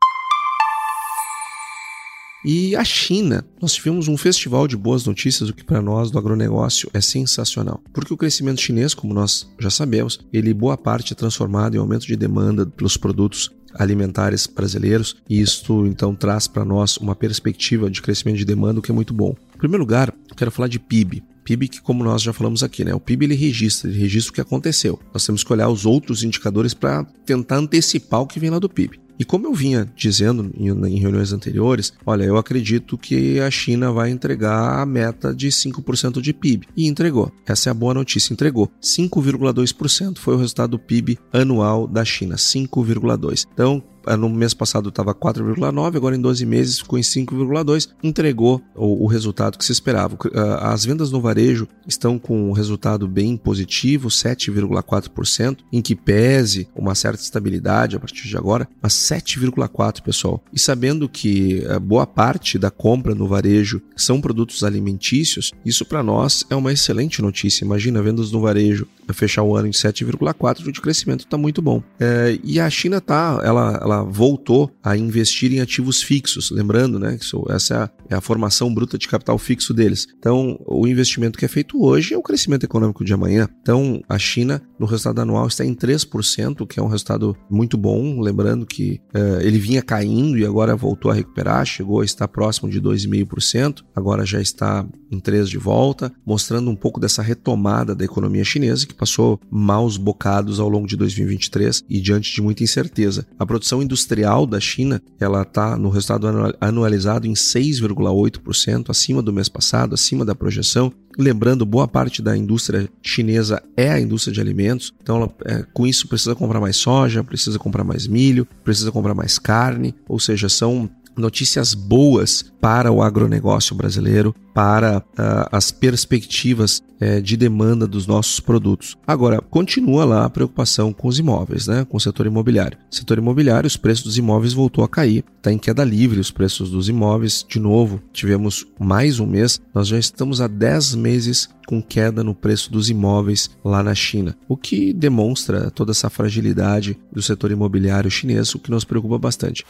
E 2.48 2.76
a 2.76 2.84
China, 2.84 3.44
nós 3.60 3.72
tivemos 3.72 4.06
um 4.06 4.16
festival 4.16 4.68
de 4.68 4.76
boas 4.76 5.04
notícias, 5.04 5.48
o 5.48 5.52
que 5.52 5.64
para 5.64 5.82
nós 5.82 6.12
do 6.12 6.18
agronegócio 6.18 6.88
é 6.94 7.00
sensacional. 7.00 7.82
Porque 7.92 8.14
o 8.14 8.16
crescimento 8.16 8.60
chinês, 8.60 8.94
como 8.94 9.12
nós 9.12 9.50
já 9.58 9.68
sabemos, 9.68 10.20
ele 10.32 10.54
boa 10.54 10.78
parte 10.78 11.12
é 11.12 11.16
transformado 11.16 11.74
em 11.74 11.80
aumento 11.80 12.06
de 12.06 12.14
demanda 12.14 12.64
pelos 12.64 12.96
produtos 12.96 13.50
alimentares 13.74 14.46
brasileiros, 14.46 15.16
e 15.28 15.40
isto 15.40 15.86
então 15.86 16.14
traz 16.14 16.46
para 16.46 16.64
nós 16.64 16.96
uma 16.98 17.16
perspectiva 17.16 17.90
de 17.90 18.00
crescimento 18.00 18.38
de 18.38 18.44
demanda 18.44 18.80
que 18.80 18.92
é 18.92 18.94
muito 18.94 19.12
bom. 19.12 19.34
Em 19.56 19.58
primeiro 19.58 19.82
lugar, 19.82 20.14
quero 20.36 20.50
falar 20.50 20.68
de 20.68 20.78
PIB. 20.78 21.24
PIB 21.42 21.68
que, 21.68 21.80
como 21.80 22.04
nós 22.04 22.20
já 22.20 22.32
falamos 22.32 22.62
aqui, 22.62 22.84
né? 22.84 22.94
O 22.94 23.00
PIB 23.00 23.24
ele 23.24 23.34
registra, 23.34 23.88
ele 23.88 23.98
registra 23.98 24.30
o 24.30 24.34
que 24.34 24.40
aconteceu. 24.40 25.00
Nós 25.14 25.24
temos 25.24 25.42
que 25.42 25.50
olhar 25.52 25.68
os 25.70 25.86
outros 25.86 26.22
indicadores 26.22 26.74
para 26.74 27.04
tentar 27.24 27.56
antecipar 27.56 28.20
o 28.20 28.26
que 28.26 28.38
vem 28.38 28.50
lá 28.50 28.58
do 28.58 28.68
PIB. 28.68 29.00
E 29.18 29.24
como 29.24 29.46
eu 29.46 29.54
vinha 29.54 29.90
dizendo 29.96 30.52
em, 30.58 30.98
reuniões 30.98 31.32
anteriores, 31.32 31.92
olha, 32.04 32.24
eu 32.24 32.36
acredito 32.36 32.98
que 32.98 33.40
a 33.40 33.50
China 33.50 33.90
vai 33.90 34.10
entregar 34.10 34.78
a 34.78 34.84
meta 34.84 35.34
de 35.34 35.48
5% 35.48 36.20
de 36.20 36.34
PIB. 36.34 36.68
E 36.76 36.86
entregou. 36.86 37.32
Essa 37.46 37.70
é 37.70 37.72
a 37.72 37.74
boa 37.74 37.94
notícia, 37.94 38.34
entregou. 38.34 38.70
5,2% 38.82 40.18
foi 40.18 40.34
o 40.34 40.38
resultado 40.38 40.72
do 40.72 40.78
PIB 40.78 41.18
anual 41.32 41.86
da 41.86 42.04
China, 42.04 42.36
5,2%. 42.36 43.46
Então, 43.52 43.82
no 44.14 44.28
mês 44.28 44.52
passado 44.52 44.90
estava 44.90 45.14
4,9, 45.14 45.96
agora 45.96 46.14
em 46.14 46.20
12 46.20 46.44
meses 46.44 46.78
ficou 46.80 46.98
em 46.98 47.02
5,2, 47.02 47.88
entregou 48.02 48.62
o, 48.74 49.04
o, 49.04 49.06
resultado 49.06 49.56
que 49.56 49.64
se 49.64 49.72
esperava. 49.72 50.18
Ah, 50.34 50.72
as 50.72 50.84
vendas 50.84 51.10
no 51.10 51.20
varejo 51.20 51.66
estão 51.86 52.18
com 52.18 52.50
um 52.50 52.52
resultado 52.52 53.08
bem 53.08 53.36
positivo, 53.36 54.08
7,4%, 54.08 55.58
em 55.72 55.80
que 55.80 55.96
pese 55.96 56.68
uma 56.74 56.94
certa 56.94 57.22
estabilidade 57.22 57.96
a 57.96 58.00
partir 58.00 58.28
de 58.28 58.36
agora, 58.36 58.68
mas 58.82 58.92
7,4%, 58.92 60.02
pessoal. 60.02 60.42
E 60.52 60.58
sabendo 60.58 61.08
que 61.08 61.64
ah, 61.68 61.80
boa 61.80 62.06
parte 62.06 62.58
da 62.58 62.70
compra 62.70 63.14
no 63.14 63.26
varejo 63.26 63.80
são 63.96 64.20
produtos 64.20 64.62
alimentícios, 64.62 65.52
isso 65.64 65.84
para 65.84 66.02
nós 66.02 66.44
é 66.50 66.54
uma 66.54 66.72
excelente 66.72 67.22
notícia. 67.22 67.64
Imagina 67.64 68.02
vendas 68.02 68.30
no 68.30 68.40
varejo 68.40 68.86
fechar 69.14 69.42
o 69.42 69.56
ano 69.56 69.68
em 69.68 69.72
7,4, 69.72 70.66
o 70.66 70.82
crescimento 70.82 71.20
está 71.20 71.36
muito 71.36 71.62
bom. 71.62 71.82
É, 71.98 72.38
e 72.42 72.60
a 72.60 72.68
China 72.68 73.00
tá, 73.00 73.40
ela, 73.42 73.78
ela 73.82 74.02
voltou 74.02 74.70
a 74.82 74.96
investir 74.96 75.52
em 75.52 75.60
ativos 75.60 76.02
fixos, 76.02 76.50
lembrando, 76.50 76.98
né, 76.98 77.16
isso, 77.20 77.44
essa 77.48 77.74
é 77.74 77.76
a, 77.78 77.90
é 78.10 78.14
a, 78.16 78.20
formação 78.20 78.72
bruta 78.72 78.98
de 78.98 79.08
capital 79.08 79.38
fixo 79.38 79.72
deles. 79.72 80.06
Então, 80.18 80.58
o 80.66 80.86
investimento 80.86 81.38
que 81.38 81.44
é 81.44 81.48
feito 81.48 81.82
hoje 81.82 82.14
é 82.14 82.18
o 82.18 82.22
crescimento 82.22 82.64
econômico 82.64 83.04
de 83.04 83.12
amanhã. 83.12 83.48
Então, 83.62 84.02
a 84.08 84.18
China, 84.18 84.62
no 84.78 84.86
resultado 84.86 85.20
anual, 85.20 85.46
está 85.46 85.64
em 85.64 85.74
3%, 85.74 86.66
que 86.66 86.80
é 86.80 86.82
um 86.82 86.88
resultado 86.88 87.36
muito 87.50 87.76
bom, 87.76 88.20
lembrando 88.20 88.66
que 88.66 89.00
é, 89.14 89.46
ele 89.46 89.58
vinha 89.58 89.82
caindo 89.82 90.38
e 90.38 90.44
agora 90.44 90.76
voltou 90.76 91.10
a 91.10 91.14
recuperar, 91.14 91.64
chegou 91.64 92.00
a 92.00 92.04
estar 92.04 92.28
próximo 92.28 92.68
de 92.68 92.80
2,5%, 92.80 93.82
agora 93.94 94.24
já 94.24 94.40
está 94.40 94.86
em 95.10 95.20
3% 95.20 95.46
de 95.46 95.58
volta, 95.58 96.12
mostrando 96.24 96.70
um 96.70 96.76
pouco 96.76 97.00
dessa 97.00 97.22
retomada 97.22 97.94
da 97.94 98.04
economia 98.04 98.44
chinesa, 98.44 98.86
que 98.86 98.94
passou 98.96 99.40
maus 99.50 99.96
bocados 99.96 100.58
ao 100.58 100.68
longo 100.68 100.86
de 100.86 100.96
2023 100.96 101.84
e 101.88 102.00
diante 102.00 102.32
de 102.32 102.42
muita 102.42 102.64
incerteza. 102.64 103.26
A 103.38 103.46
produção 103.46 103.82
industrial 103.82 104.46
da 104.46 104.60
China, 104.60 105.02
ela 105.20 105.42
está 105.42 105.76
no 105.76 105.88
resultado 105.88 106.26
anualizado 106.60 107.26
em 107.26 107.34
6,8%, 107.34 108.90
acima 108.90 109.22
do 109.22 109.32
mês 109.32 109.48
passado, 109.48 109.94
acima 109.94 110.24
da 110.24 110.34
projeção. 110.34 110.92
Lembrando, 111.18 111.64
boa 111.64 111.88
parte 111.88 112.20
da 112.20 112.36
indústria 112.36 112.88
chinesa 113.02 113.62
é 113.76 113.90
a 113.90 114.00
indústria 114.00 114.34
de 114.34 114.40
alimentos, 114.40 114.92
então 115.02 115.16
ela, 115.16 115.34
é, 115.46 115.64
com 115.72 115.86
isso 115.86 116.08
precisa 116.08 116.34
comprar 116.34 116.60
mais 116.60 116.76
soja, 116.76 117.24
precisa 117.24 117.58
comprar 117.58 117.84
mais 117.84 118.06
milho, 118.06 118.46
precisa 118.62 118.92
comprar 118.92 119.14
mais 119.14 119.38
carne, 119.38 119.94
ou 120.06 120.20
seja, 120.20 120.48
são 120.48 120.90
notícias 121.16 121.74
boas 121.74 122.44
para 122.60 122.90
o 122.90 123.02
agronegócio 123.02 123.74
brasileiro, 123.74 124.34
para 124.52 124.98
uh, 124.98 125.48
as 125.52 125.70
perspectivas 125.70 126.82
uh, 127.00 127.20
de 127.22 127.36
demanda 127.36 127.86
dos 127.86 128.06
nossos 128.06 128.40
produtos. 128.40 128.96
Agora, 129.06 129.40
continua 129.40 130.04
lá 130.04 130.24
a 130.24 130.30
preocupação 130.30 130.92
com 130.92 131.08
os 131.08 131.18
imóveis, 131.18 131.66
né? 131.66 131.86
com 131.88 131.96
o 131.96 132.00
setor 132.00 132.26
imobiliário. 132.26 132.78
setor 132.90 133.18
imobiliário, 133.18 133.66
os 133.66 133.76
preços 133.76 134.04
dos 134.04 134.18
imóveis 134.18 134.52
voltou 134.52 134.82
a 134.82 134.88
cair, 134.88 135.24
está 135.36 135.52
em 135.52 135.58
queda 135.58 135.84
livre 135.84 136.18
os 136.18 136.30
preços 136.30 136.70
dos 136.70 136.88
imóveis. 136.88 137.44
De 137.48 137.58
novo, 137.58 138.02
tivemos 138.12 138.66
mais 138.78 139.20
um 139.20 139.26
mês, 139.26 139.60
nós 139.74 139.88
já 139.88 139.98
estamos 139.98 140.40
há 140.40 140.46
10 140.46 140.94
meses 140.96 141.48
com 141.66 141.82
queda 141.82 142.24
no 142.24 142.34
preço 142.34 142.72
dos 142.72 142.88
imóveis 142.88 143.50
lá 143.64 143.82
na 143.82 143.94
China, 143.94 144.36
o 144.48 144.56
que 144.56 144.92
demonstra 144.92 145.70
toda 145.70 145.90
essa 145.90 146.08
fragilidade 146.08 146.98
do 147.12 147.20
setor 147.20 147.50
imobiliário 147.50 148.10
chinês, 148.10 148.54
o 148.54 148.58
que 148.58 148.70
nos 148.70 148.84
preocupa 148.84 149.18
bastante. 149.18 149.64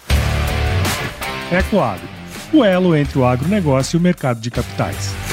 Ecoagro, 1.52 2.08
o 2.52 2.64
elo 2.64 2.96
entre 2.96 3.20
o 3.20 3.24
agronegócio 3.24 3.96
e 3.96 3.98
o 3.98 4.02
mercado 4.02 4.40
de 4.40 4.50
capitais. 4.50 5.25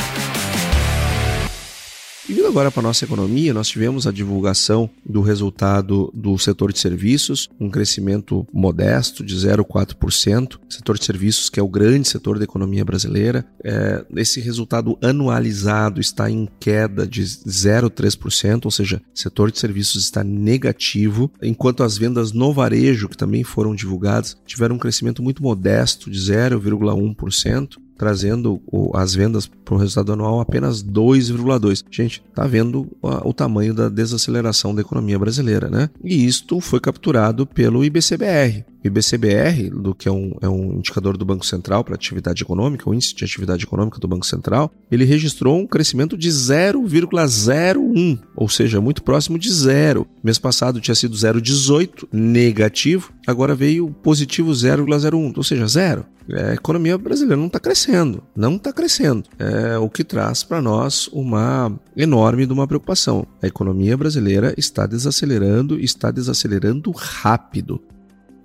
E 2.28 2.32
vindo 2.32 2.48
agora 2.48 2.72
para 2.72 2.80
a 2.80 2.84
nossa 2.84 3.04
economia, 3.04 3.54
nós 3.54 3.68
tivemos 3.68 4.08
a 4.08 4.12
divulgação 4.12 4.90
do 5.06 5.20
resultado 5.20 6.10
do 6.16 6.38
setor 6.38 6.72
de 6.72 6.80
serviços, 6.80 7.50
um 7.60 7.70
crescimento 7.70 8.48
modesto 8.54 9.26
de 9.26 9.36
0,4%. 9.36 10.58
Setor 10.70 10.98
de 10.98 11.04
serviços, 11.04 11.50
que 11.50 11.60
é 11.60 11.64
o 11.64 11.68
grande 11.68 12.08
setor 12.08 12.38
da 12.38 12.46
economia 12.46 12.86
brasileira, 12.86 13.46
é, 13.62 14.06
esse 14.16 14.40
resultado 14.40 14.98
anualizado 15.02 16.00
está 16.00 16.32
em 16.32 16.48
queda 16.62 17.06
de 17.06 17.24
0,3%, 17.24 18.62
ou 18.64 18.72
seja, 18.72 19.02
setor 19.14 19.52
de 19.52 19.60
serviços 19.60 20.06
está 20.06 20.24
negativo, 20.24 21.30
enquanto 21.42 21.84
as 21.84 21.98
vendas 21.98 22.32
no 22.32 22.54
varejo, 22.54 23.10
que 23.10 23.18
também 23.18 23.44
foram 23.44 23.76
divulgadas, 23.76 24.38
tiveram 24.46 24.76
um 24.76 24.80
crescimento 24.80 25.22
muito 25.22 25.44
modesto 25.44 26.10
de 26.10 26.20
0,1% 26.20 27.84
trazendo 28.04 28.62
as 28.94 29.16
vendas 29.16 29.48
para 29.48 29.76
o 29.76 29.78
resultado 29.78 30.12
anual 30.12 30.42
apenas 30.42 30.84
2,2. 30.84 31.86
Gente, 31.90 32.22
tá 32.36 32.46
vendo 32.46 32.86
o 33.02 33.34
tamanho 33.34 33.74
da 33.74 33.88
desaceleração 33.88 34.76
da 34.76 34.82
economia 34.82 35.18
brasileira, 35.18 35.70
né? 35.70 35.90
E 36.04 36.26
isto 36.26 36.60
foi 36.60 36.82
capturado 36.82 37.48
pelo 37.48 37.86
IBCBR. 37.86 38.66
IBCBR, 38.84 39.70
do 39.70 39.96
que 39.96 40.10
é 40.10 40.12
um, 40.12 40.36
é 40.42 40.50
um 40.50 40.74
indicador 40.74 41.16
do 41.16 41.24
Banco 41.24 41.46
Central 41.46 41.86
para 41.86 41.96
atividade 41.96 42.44
econômica, 42.44 42.90
o 42.90 42.94
índice 42.94 43.16
de 43.16 43.24
atividade 43.24 43.64
econômica 43.64 43.98
do 43.98 44.10
Banco 44.10 44.26
Central, 44.26 44.70
ele 44.92 45.06
registrou 45.06 45.58
um 45.58 45.66
crescimento 45.66 46.18
de 46.18 46.28
0,01, 46.28 48.20
ou 48.36 48.50
seja, 48.50 48.82
muito 48.82 49.02
próximo 49.02 49.40
de 49.40 49.50
zero. 49.50 50.06
Mês 50.22 50.38
passado 50.38 50.82
tinha 50.82 50.96
sido 50.96 51.16
0,18 51.16 52.10
negativo, 52.12 53.14
agora 53.26 53.56
veio 53.56 53.90
positivo 54.04 54.52
0,01, 54.52 55.38
ou 55.38 55.44
seja, 55.44 55.66
zero. 55.68 56.06
É, 56.30 56.52
a 56.52 56.54
economia 56.54 56.98
brasileira 56.98 57.38
não 57.38 57.48
está 57.48 57.60
crescendo, 57.60 58.24
não 58.36 58.56
está 58.56 58.72
crescendo. 58.72 59.24
É 59.38 59.78
o 59.78 59.90
que 59.90 60.04
traz 60.04 60.44
para 60.44 60.62
nós 60.62 61.08
uma 61.10 61.72
enorme 61.96 62.46
de 62.46 62.54
uma 62.54 62.68
preocupação. 62.68 63.26
A 63.42 63.48
economia 63.48 63.98
brasileira 63.98 64.54
está 64.58 64.86
desacelerando, 64.86 65.80
está 65.80 66.12
desacelerando 66.12 66.92
rápido. 66.92 67.82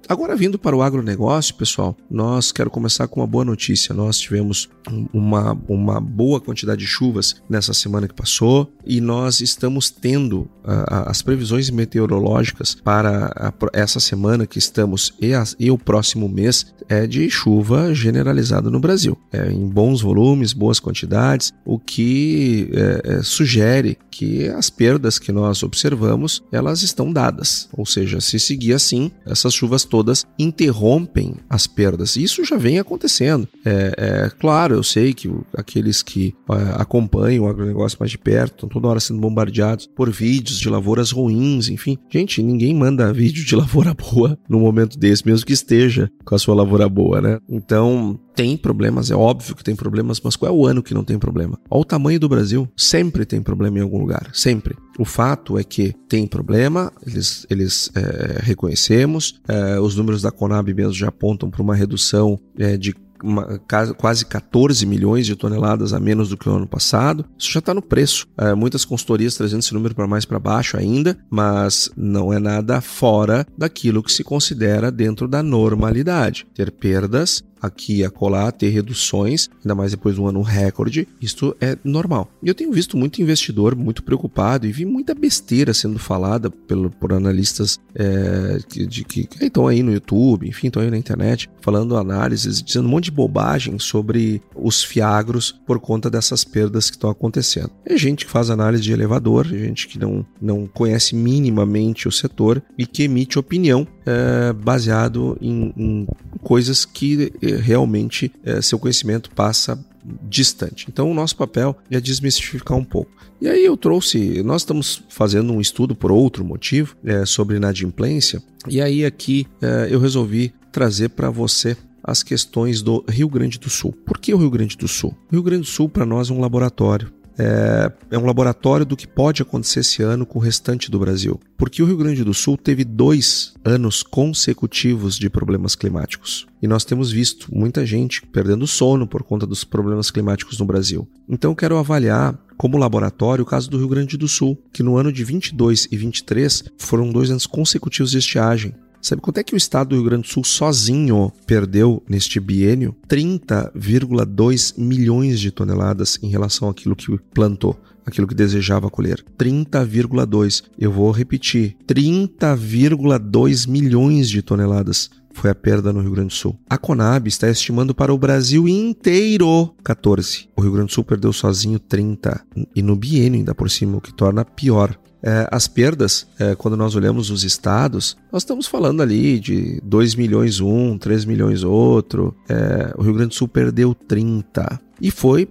Agora, 0.08 0.34
vindo 0.34 0.58
para 0.58 0.74
o 0.74 0.80
agronegócio, 0.80 1.54
pessoal, 1.54 1.94
nós 2.10 2.50
quero 2.50 2.70
começar 2.70 3.06
com 3.08 3.20
uma 3.20 3.26
boa 3.26 3.44
notícia. 3.44 3.94
Nós 3.94 4.18
tivemos 4.18 4.66
uma, 5.12 5.52
uma 5.68 6.00
boa 6.00 6.40
quantidade 6.40 6.80
de 6.80 6.86
chuvas 6.86 7.42
nessa 7.46 7.74
semana 7.74 8.08
que 8.08 8.14
passou 8.14 8.72
e 8.86 9.02
nós 9.02 9.42
estamos 9.42 9.90
tendo 9.90 10.40
uh, 10.64 11.04
as 11.04 11.20
previsões 11.20 11.68
meteorológicas 11.68 12.74
para 12.74 13.26
a, 13.36 13.52
essa 13.74 14.00
semana 14.00 14.46
que 14.46 14.58
estamos 14.58 15.12
e, 15.20 15.32
e, 15.58 15.70
o 15.70 15.76
próximo 15.76 16.26
mês 16.26 16.74
é 16.88 17.06
de 17.06 17.28
chuva 17.28 17.94
generalizada 17.94 18.70
no 18.70 18.80
Brasil, 18.80 19.18
é, 19.30 19.50
em 19.50 19.68
bons 19.68 20.00
volumes, 20.00 20.54
boas 20.54 20.80
quantidades, 20.80 21.52
o 21.66 21.78
que 21.78 22.70
é, 22.72 23.18
é, 23.18 23.22
sugere 23.22 23.98
que 24.10 24.48
as 24.48 24.70
perdas 24.70 25.18
que 25.18 25.30
nós 25.30 25.62
observamos 25.62 26.42
elas 26.50 26.80
estão 26.80 27.12
dadas, 27.12 27.68
ou 27.74 27.84
seja, 27.84 28.22
se 28.22 28.40
seguir 28.40 28.72
assim, 28.72 29.10
essas 29.26 29.52
chuvas 29.52 29.84
todas 29.84 29.97
interrompem 30.38 31.34
as 31.48 31.66
perdas. 31.66 32.16
Isso 32.16 32.44
já 32.44 32.56
vem 32.56 32.78
acontecendo. 32.78 33.48
É, 33.64 33.94
é 33.96 34.30
claro, 34.38 34.74
eu 34.74 34.82
sei 34.82 35.12
que 35.12 35.30
aqueles 35.56 36.02
que 36.02 36.34
é, 36.50 36.80
acompanham 36.80 37.44
o 37.44 37.48
agronegócio 37.48 37.98
mais 38.00 38.10
de 38.10 38.18
perto 38.18 38.54
estão 38.54 38.68
toda 38.68 38.88
hora 38.88 39.00
sendo 39.00 39.20
bombardeados 39.20 39.88
por 39.94 40.10
vídeos 40.10 40.58
de 40.58 40.68
lavouras 40.68 41.10
ruins, 41.10 41.68
enfim. 41.68 41.98
Gente, 42.10 42.42
ninguém 42.42 42.74
manda 42.74 43.12
vídeo 43.12 43.44
de 43.44 43.56
lavoura 43.56 43.94
boa 43.94 44.38
no 44.48 44.60
momento 44.60 44.98
desse, 44.98 45.26
mesmo 45.26 45.46
que 45.46 45.52
esteja 45.52 46.10
com 46.24 46.34
a 46.34 46.38
sua 46.38 46.54
lavoura 46.54 46.88
boa, 46.88 47.20
né? 47.20 47.38
Então, 47.48 48.18
tem 48.38 48.56
problemas, 48.56 49.10
é 49.10 49.16
óbvio 49.16 49.56
que 49.56 49.64
tem 49.64 49.74
problemas, 49.74 50.20
mas 50.22 50.36
qual 50.36 50.48
é 50.48 50.54
o 50.54 50.64
ano 50.64 50.80
que 50.80 50.94
não 50.94 51.02
tem 51.02 51.18
problema? 51.18 51.58
Olha 51.68 51.80
o 51.80 51.84
tamanho 51.84 52.20
do 52.20 52.28
Brasil, 52.28 52.68
sempre 52.76 53.26
tem 53.26 53.42
problema 53.42 53.80
em 53.80 53.82
algum 53.82 53.98
lugar, 53.98 54.30
sempre. 54.32 54.76
O 54.96 55.04
fato 55.04 55.58
é 55.58 55.64
que 55.64 55.92
tem 56.08 56.24
problema, 56.24 56.92
eles, 57.04 57.44
eles 57.50 57.90
é, 57.96 58.38
reconhecemos, 58.40 59.40
é, 59.48 59.80
os 59.80 59.96
números 59.96 60.22
da 60.22 60.30
Conab 60.30 60.72
mesmo 60.72 60.92
já 60.92 61.08
apontam 61.08 61.50
para 61.50 61.60
uma 61.60 61.74
redução 61.74 62.38
é, 62.56 62.76
de 62.76 62.94
uma, 63.22 63.58
quase 63.96 64.24
14 64.24 64.84
milhões 64.86 65.26
de 65.26 65.36
toneladas 65.36 65.92
a 65.92 66.00
menos 66.00 66.28
do 66.28 66.36
que 66.36 66.48
o 66.48 66.52
ano 66.52 66.66
passado. 66.66 67.24
Isso 67.38 67.50
já 67.50 67.58
está 67.58 67.74
no 67.74 67.82
preço. 67.82 68.26
É, 68.36 68.54
muitas 68.54 68.84
consultorias 68.84 69.34
trazendo 69.34 69.60
esse 69.60 69.74
número 69.74 69.94
para 69.94 70.06
mais 70.06 70.24
para 70.24 70.38
baixo 70.38 70.76
ainda, 70.76 71.18
mas 71.30 71.90
não 71.96 72.32
é 72.32 72.38
nada 72.38 72.80
fora 72.80 73.46
daquilo 73.56 74.02
que 74.02 74.12
se 74.12 74.24
considera 74.24 74.90
dentro 74.90 75.26
da 75.26 75.42
normalidade. 75.42 76.46
Ter 76.54 76.70
perdas 76.70 77.42
aqui 77.60 77.98
e 77.98 78.04
acolá, 78.04 78.50
ter 78.50 78.68
reduções, 78.68 79.48
ainda 79.62 79.74
mais 79.74 79.90
depois 79.92 80.14
de 80.14 80.20
um 80.20 80.26
ano 80.26 80.42
recorde, 80.42 81.06
isto 81.20 81.56
é 81.60 81.76
normal. 81.84 82.30
E 82.42 82.48
eu 82.48 82.54
tenho 82.54 82.72
visto 82.72 82.96
muito 82.96 83.20
investidor 83.20 83.74
muito 83.74 84.02
preocupado 84.02 84.66
e 84.66 84.72
vi 84.72 84.84
muita 84.84 85.14
besteira 85.14 85.72
sendo 85.74 85.98
falada 85.98 86.50
pelo, 86.50 86.90
por 86.90 87.12
analistas 87.12 87.78
é, 87.94 88.58
de, 88.68 89.04
que, 89.04 89.24
que 89.24 89.44
estão 89.44 89.66
aí 89.66 89.82
no 89.82 89.92
YouTube, 89.92 90.48
enfim, 90.48 90.68
estão 90.68 90.82
aí 90.82 90.90
na 90.90 90.98
internet, 90.98 91.48
falando 91.60 91.96
análises, 91.96 92.62
dizendo 92.62 92.86
um 92.86 92.90
monte 92.90 93.04
de 93.04 93.10
bobagem 93.10 93.78
sobre 93.78 94.42
os 94.54 94.82
fiagros 94.82 95.54
por 95.66 95.78
conta 95.80 96.10
dessas 96.10 96.44
perdas 96.44 96.90
que 96.90 96.96
estão 96.96 97.10
acontecendo. 97.10 97.70
É 97.84 97.96
gente 97.96 98.24
que 98.24 98.30
faz 98.30 98.50
análise 98.50 98.82
de 98.82 98.92
elevador, 98.92 99.46
é 99.46 99.58
gente 99.58 99.88
que 99.88 99.98
não, 99.98 100.24
não 100.40 100.66
conhece 100.66 101.14
minimamente 101.14 102.08
o 102.08 102.12
setor 102.12 102.62
e 102.76 102.86
que 102.86 103.04
emite 103.04 103.38
opinião 103.38 103.86
é, 104.08 104.52
baseado 104.54 105.36
em, 105.40 105.72
em 105.76 106.08
coisas 106.42 106.86
que 106.86 107.30
realmente 107.62 108.32
é, 108.42 108.62
seu 108.62 108.78
conhecimento 108.78 109.30
passa 109.30 109.78
distante. 110.22 110.86
Então, 110.88 111.10
o 111.10 111.14
nosso 111.14 111.36
papel 111.36 111.76
é 111.90 112.00
desmistificar 112.00 112.76
um 112.76 112.84
pouco. 112.84 113.10
E 113.40 113.46
aí 113.46 113.64
eu 113.64 113.76
trouxe, 113.76 114.42
nós 114.42 114.62
estamos 114.62 115.02
fazendo 115.08 115.52
um 115.52 115.60
estudo 115.60 115.94
por 115.94 116.10
outro 116.10 116.44
motivo 116.44 116.96
é, 117.04 117.26
sobre 117.26 117.56
inadimplência, 117.56 118.42
e 118.68 118.80
aí 118.80 119.04
aqui 119.04 119.46
é, 119.60 119.88
eu 119.90 120.00
resolvi 120.00 120.52
trazer 120.72 121.10
para 121.10 121.30
você 121.30 121.76
as 122.02 122.22
questões 122.22 122.80
do 122.80 123.04
Rio 123.08 123.28
Grande 123.28 123.58
do 123.58 123.68
Sul. 123.68 123.92
Por 123.92 124.18
que 124.18 124.32
o 124.32 124.38
Rio 124.38 124.50
Grande 124.50 124.76
do 124.76 124.88
Sul? 124.88 125.14
O 125.30 125.34
Rio 125.34 125.42
Grande 125.42 125.62
do 125.62 125.68
Sul 125.68 125.88
para 125.88 126.06
nós 126.06 126.30
é 126.30 126.32
um 126.32 126.40
laboratório 126.40 127.12
é, 127.38 127.92
é 128.10 128.18
um 128.18 128.26
laboratório 128.26 128.84
do 128.84 128.96
que 128.96 129.06
pode 129.06 129.40
acontecer 129.42 129.80
esse 129.80 130.02
ano 130.02 130.26
com 130.26 130.38
o 130.38 130.42
restante 130.42 130.90
do 130.90 130.98
Brasil. 130.98 131.40
Porque 131.56 131.82
o 131.82 131.86
Rio 131.86 131.96
Grande 131.96 132.24
do 132.24 132.34
Sul 132.34 132.56
teve 132.56 132.84
dois 132.84 133.54
anos 133.64 134.02
consecutivos 134.02 135.16
de 135.16 135.30
problemas 135.30 135.74
climáticos. 135.74 136.46
E 136.60 136.66
nós 136.66 136.84
temos 136.84 137.12
visto 137.12 137.48
muita 137.54 137.86
gente 137.86 138.26
perdendo 138.26 138.66
sono 138.66 139.06
por 139.06 139.22
conta 139.22 139.46
dos 139.46 139.62
problemas 139.62 140.10
climáticos 140.10 140.58
no 140.58 140.66
Brasil. 140.66 141.08
Então, 141.28 141.54
quero 141.54 141.78
avaliar 141.78 142.36
como 142.56 142.76
laboratório 142.76 143.44
o 143.44 143.46
caso 143.46 143.70
do 143.70 143.78
Rio 143.78 143.88
Grande 143.88 144.16
do 144.16 144.26
Sul, 144.26 144.60
que 144.72 144.82
no 144.82 144.96
ano 144.96 145.12
de 145.12 145.22
22 145.22 145.86
e 145.92 145.96
23 145.96 146.64
foram 146.76 147.12
dois 147.12 147.30
anos 147.30 147.46
consecutivos 147.46 148.10
de 148.10 148.18
estiagem. 148.18 148.74
Sabe 149.00 149.22
quanto 149.22 149.38
é 149.38 149.44
que 149.44 149.54
o 149.54 149.56
estado 149.56 149.90
do 149.90 149.96
Rio 149.96 150.04
Grande 150.04 150.22
do 150.22 150.28
Sul 150.28 150.44
sozinho 150.44 151.32
perdeu 151.46 152.02
neste 152.08 152.40
biênio? 152.40 152.96
30,2 153.08 154.74
milhões 154.76 155.38
de 155.40 155.50
toneladas 155.50 156.18
em 156.22 156.28
relação 156.28 156.68
àquilo 156.68 156.96
que 156.96 157.16
plantou, 157.32 157.78
aquilo 158.04 158.26
que 158.26 158.34
desejava 158.34 158.90
colher. 158.90 159.24
30,2. 159.38 160.64
Eu 160.78 160.90
vou 160.90 161.10
repetir: 161.10 161.76
30,2 161.86 163.68
milhões 163.68 164.28
de 164.28 164.42
toneladas 164.42 165.10
foi 165.38 165.50
a 165.50 165.54
perda 165.54 165.92
no 165.92 166.00
Rio 166.00 166.10
Grande 166.10 166.28
do 166.28 166.34
Sul. 166.34 166.58
A 166.68 166.76
Conab 166.76 167.28
está 167.28 167.48
estimando 167.48 167.94
para 167.94 168.12
o 168.12 168.18
Brasil 168.18 168.66
inteiro 168.68 169.72
14. 169.84 170.48
O 170.56 170.60
Rio 170.60 170.72
Grande 170.72 170.88
do 170.88 170.94
Sul 170.94 171.04
perdeu 171.04 171.32
sozinho 171.32 171.78
30 171.78 172.44
e 172.74 172.82
no 172.82 172.96
biênio 172.96 173.38
ainda 173.38 173.54
por 173.54 173.70
cima, 173.70 173.98
o 173.98 174.00
que 174.00 174.12
torna 174.12 174.44
pior. 174.44 174.98
É, 175.22 175.48
as 175.50 175.66
perdas, 175.66 176.26
é, 176.38 176.54
quando 176.54 176.76
nós 176.76 176.94
olhamos 176.94 177.30
os 177.30 177.42
estados, 177.42 178.16
nós 178.32 178.42
estamos 178.42 178.66
falando 178.66 179.02
ali 179.02 179.40
de 179.40 179.80
2 179.82 180.14
milhões 180.14 180.60
um, 180.60 180.98
3 180.98 181.24
milhões 181.24 181.62
outro. 181.62 182.36
É, 182.48 182.94
o 182.96 183.02
Rio 183.02 183.14
Grande 183.14 183.30
do 183.30 183.34
Sul 183.34 183.48
perdeu 183.48 183.94
30. 183.94 184.80
E 185.00 185.10
foi 185.10 185.48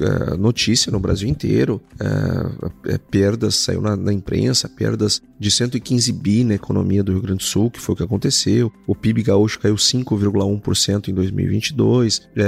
é, 0.00 0.36
notícia 0.36 0.90
no 0.90 0.98
Brasil 0.98 1.28
inteiro, 1.28 1.82
é, 2.00 2.94
é, 2.94 2.98
perdas, 2.98 3.56
saiu 3.56 3.82
na, 3.82 3.94
na, 3.94 4.12
imprensa, 4.12 4.68
perdas 4.68 5.20
de 5.38 5.50
115 5.50 6.10
bi 6.12 6.44
na 6.44 6.54
economia 6.54 7.02
do 7.02 7.12
Rio 7.12 7.20
Grande 7.20 7.38
do 7.38 7.44
Sul, 7.44 7.70
que 7.70 7.78
foi 7.78 7.92
o 7.92 7.96
que 7.96 8.02
aconteceu. 8.02 8.72
O 8.86 8.94
PIB 8.94 9.22
gaúcho 9.22 9.60
caiu 9.60 9.74
5,1% 9.74 11.08
em 11.08 11.14
2022, 11.14 12.22
é, 12.34 12.40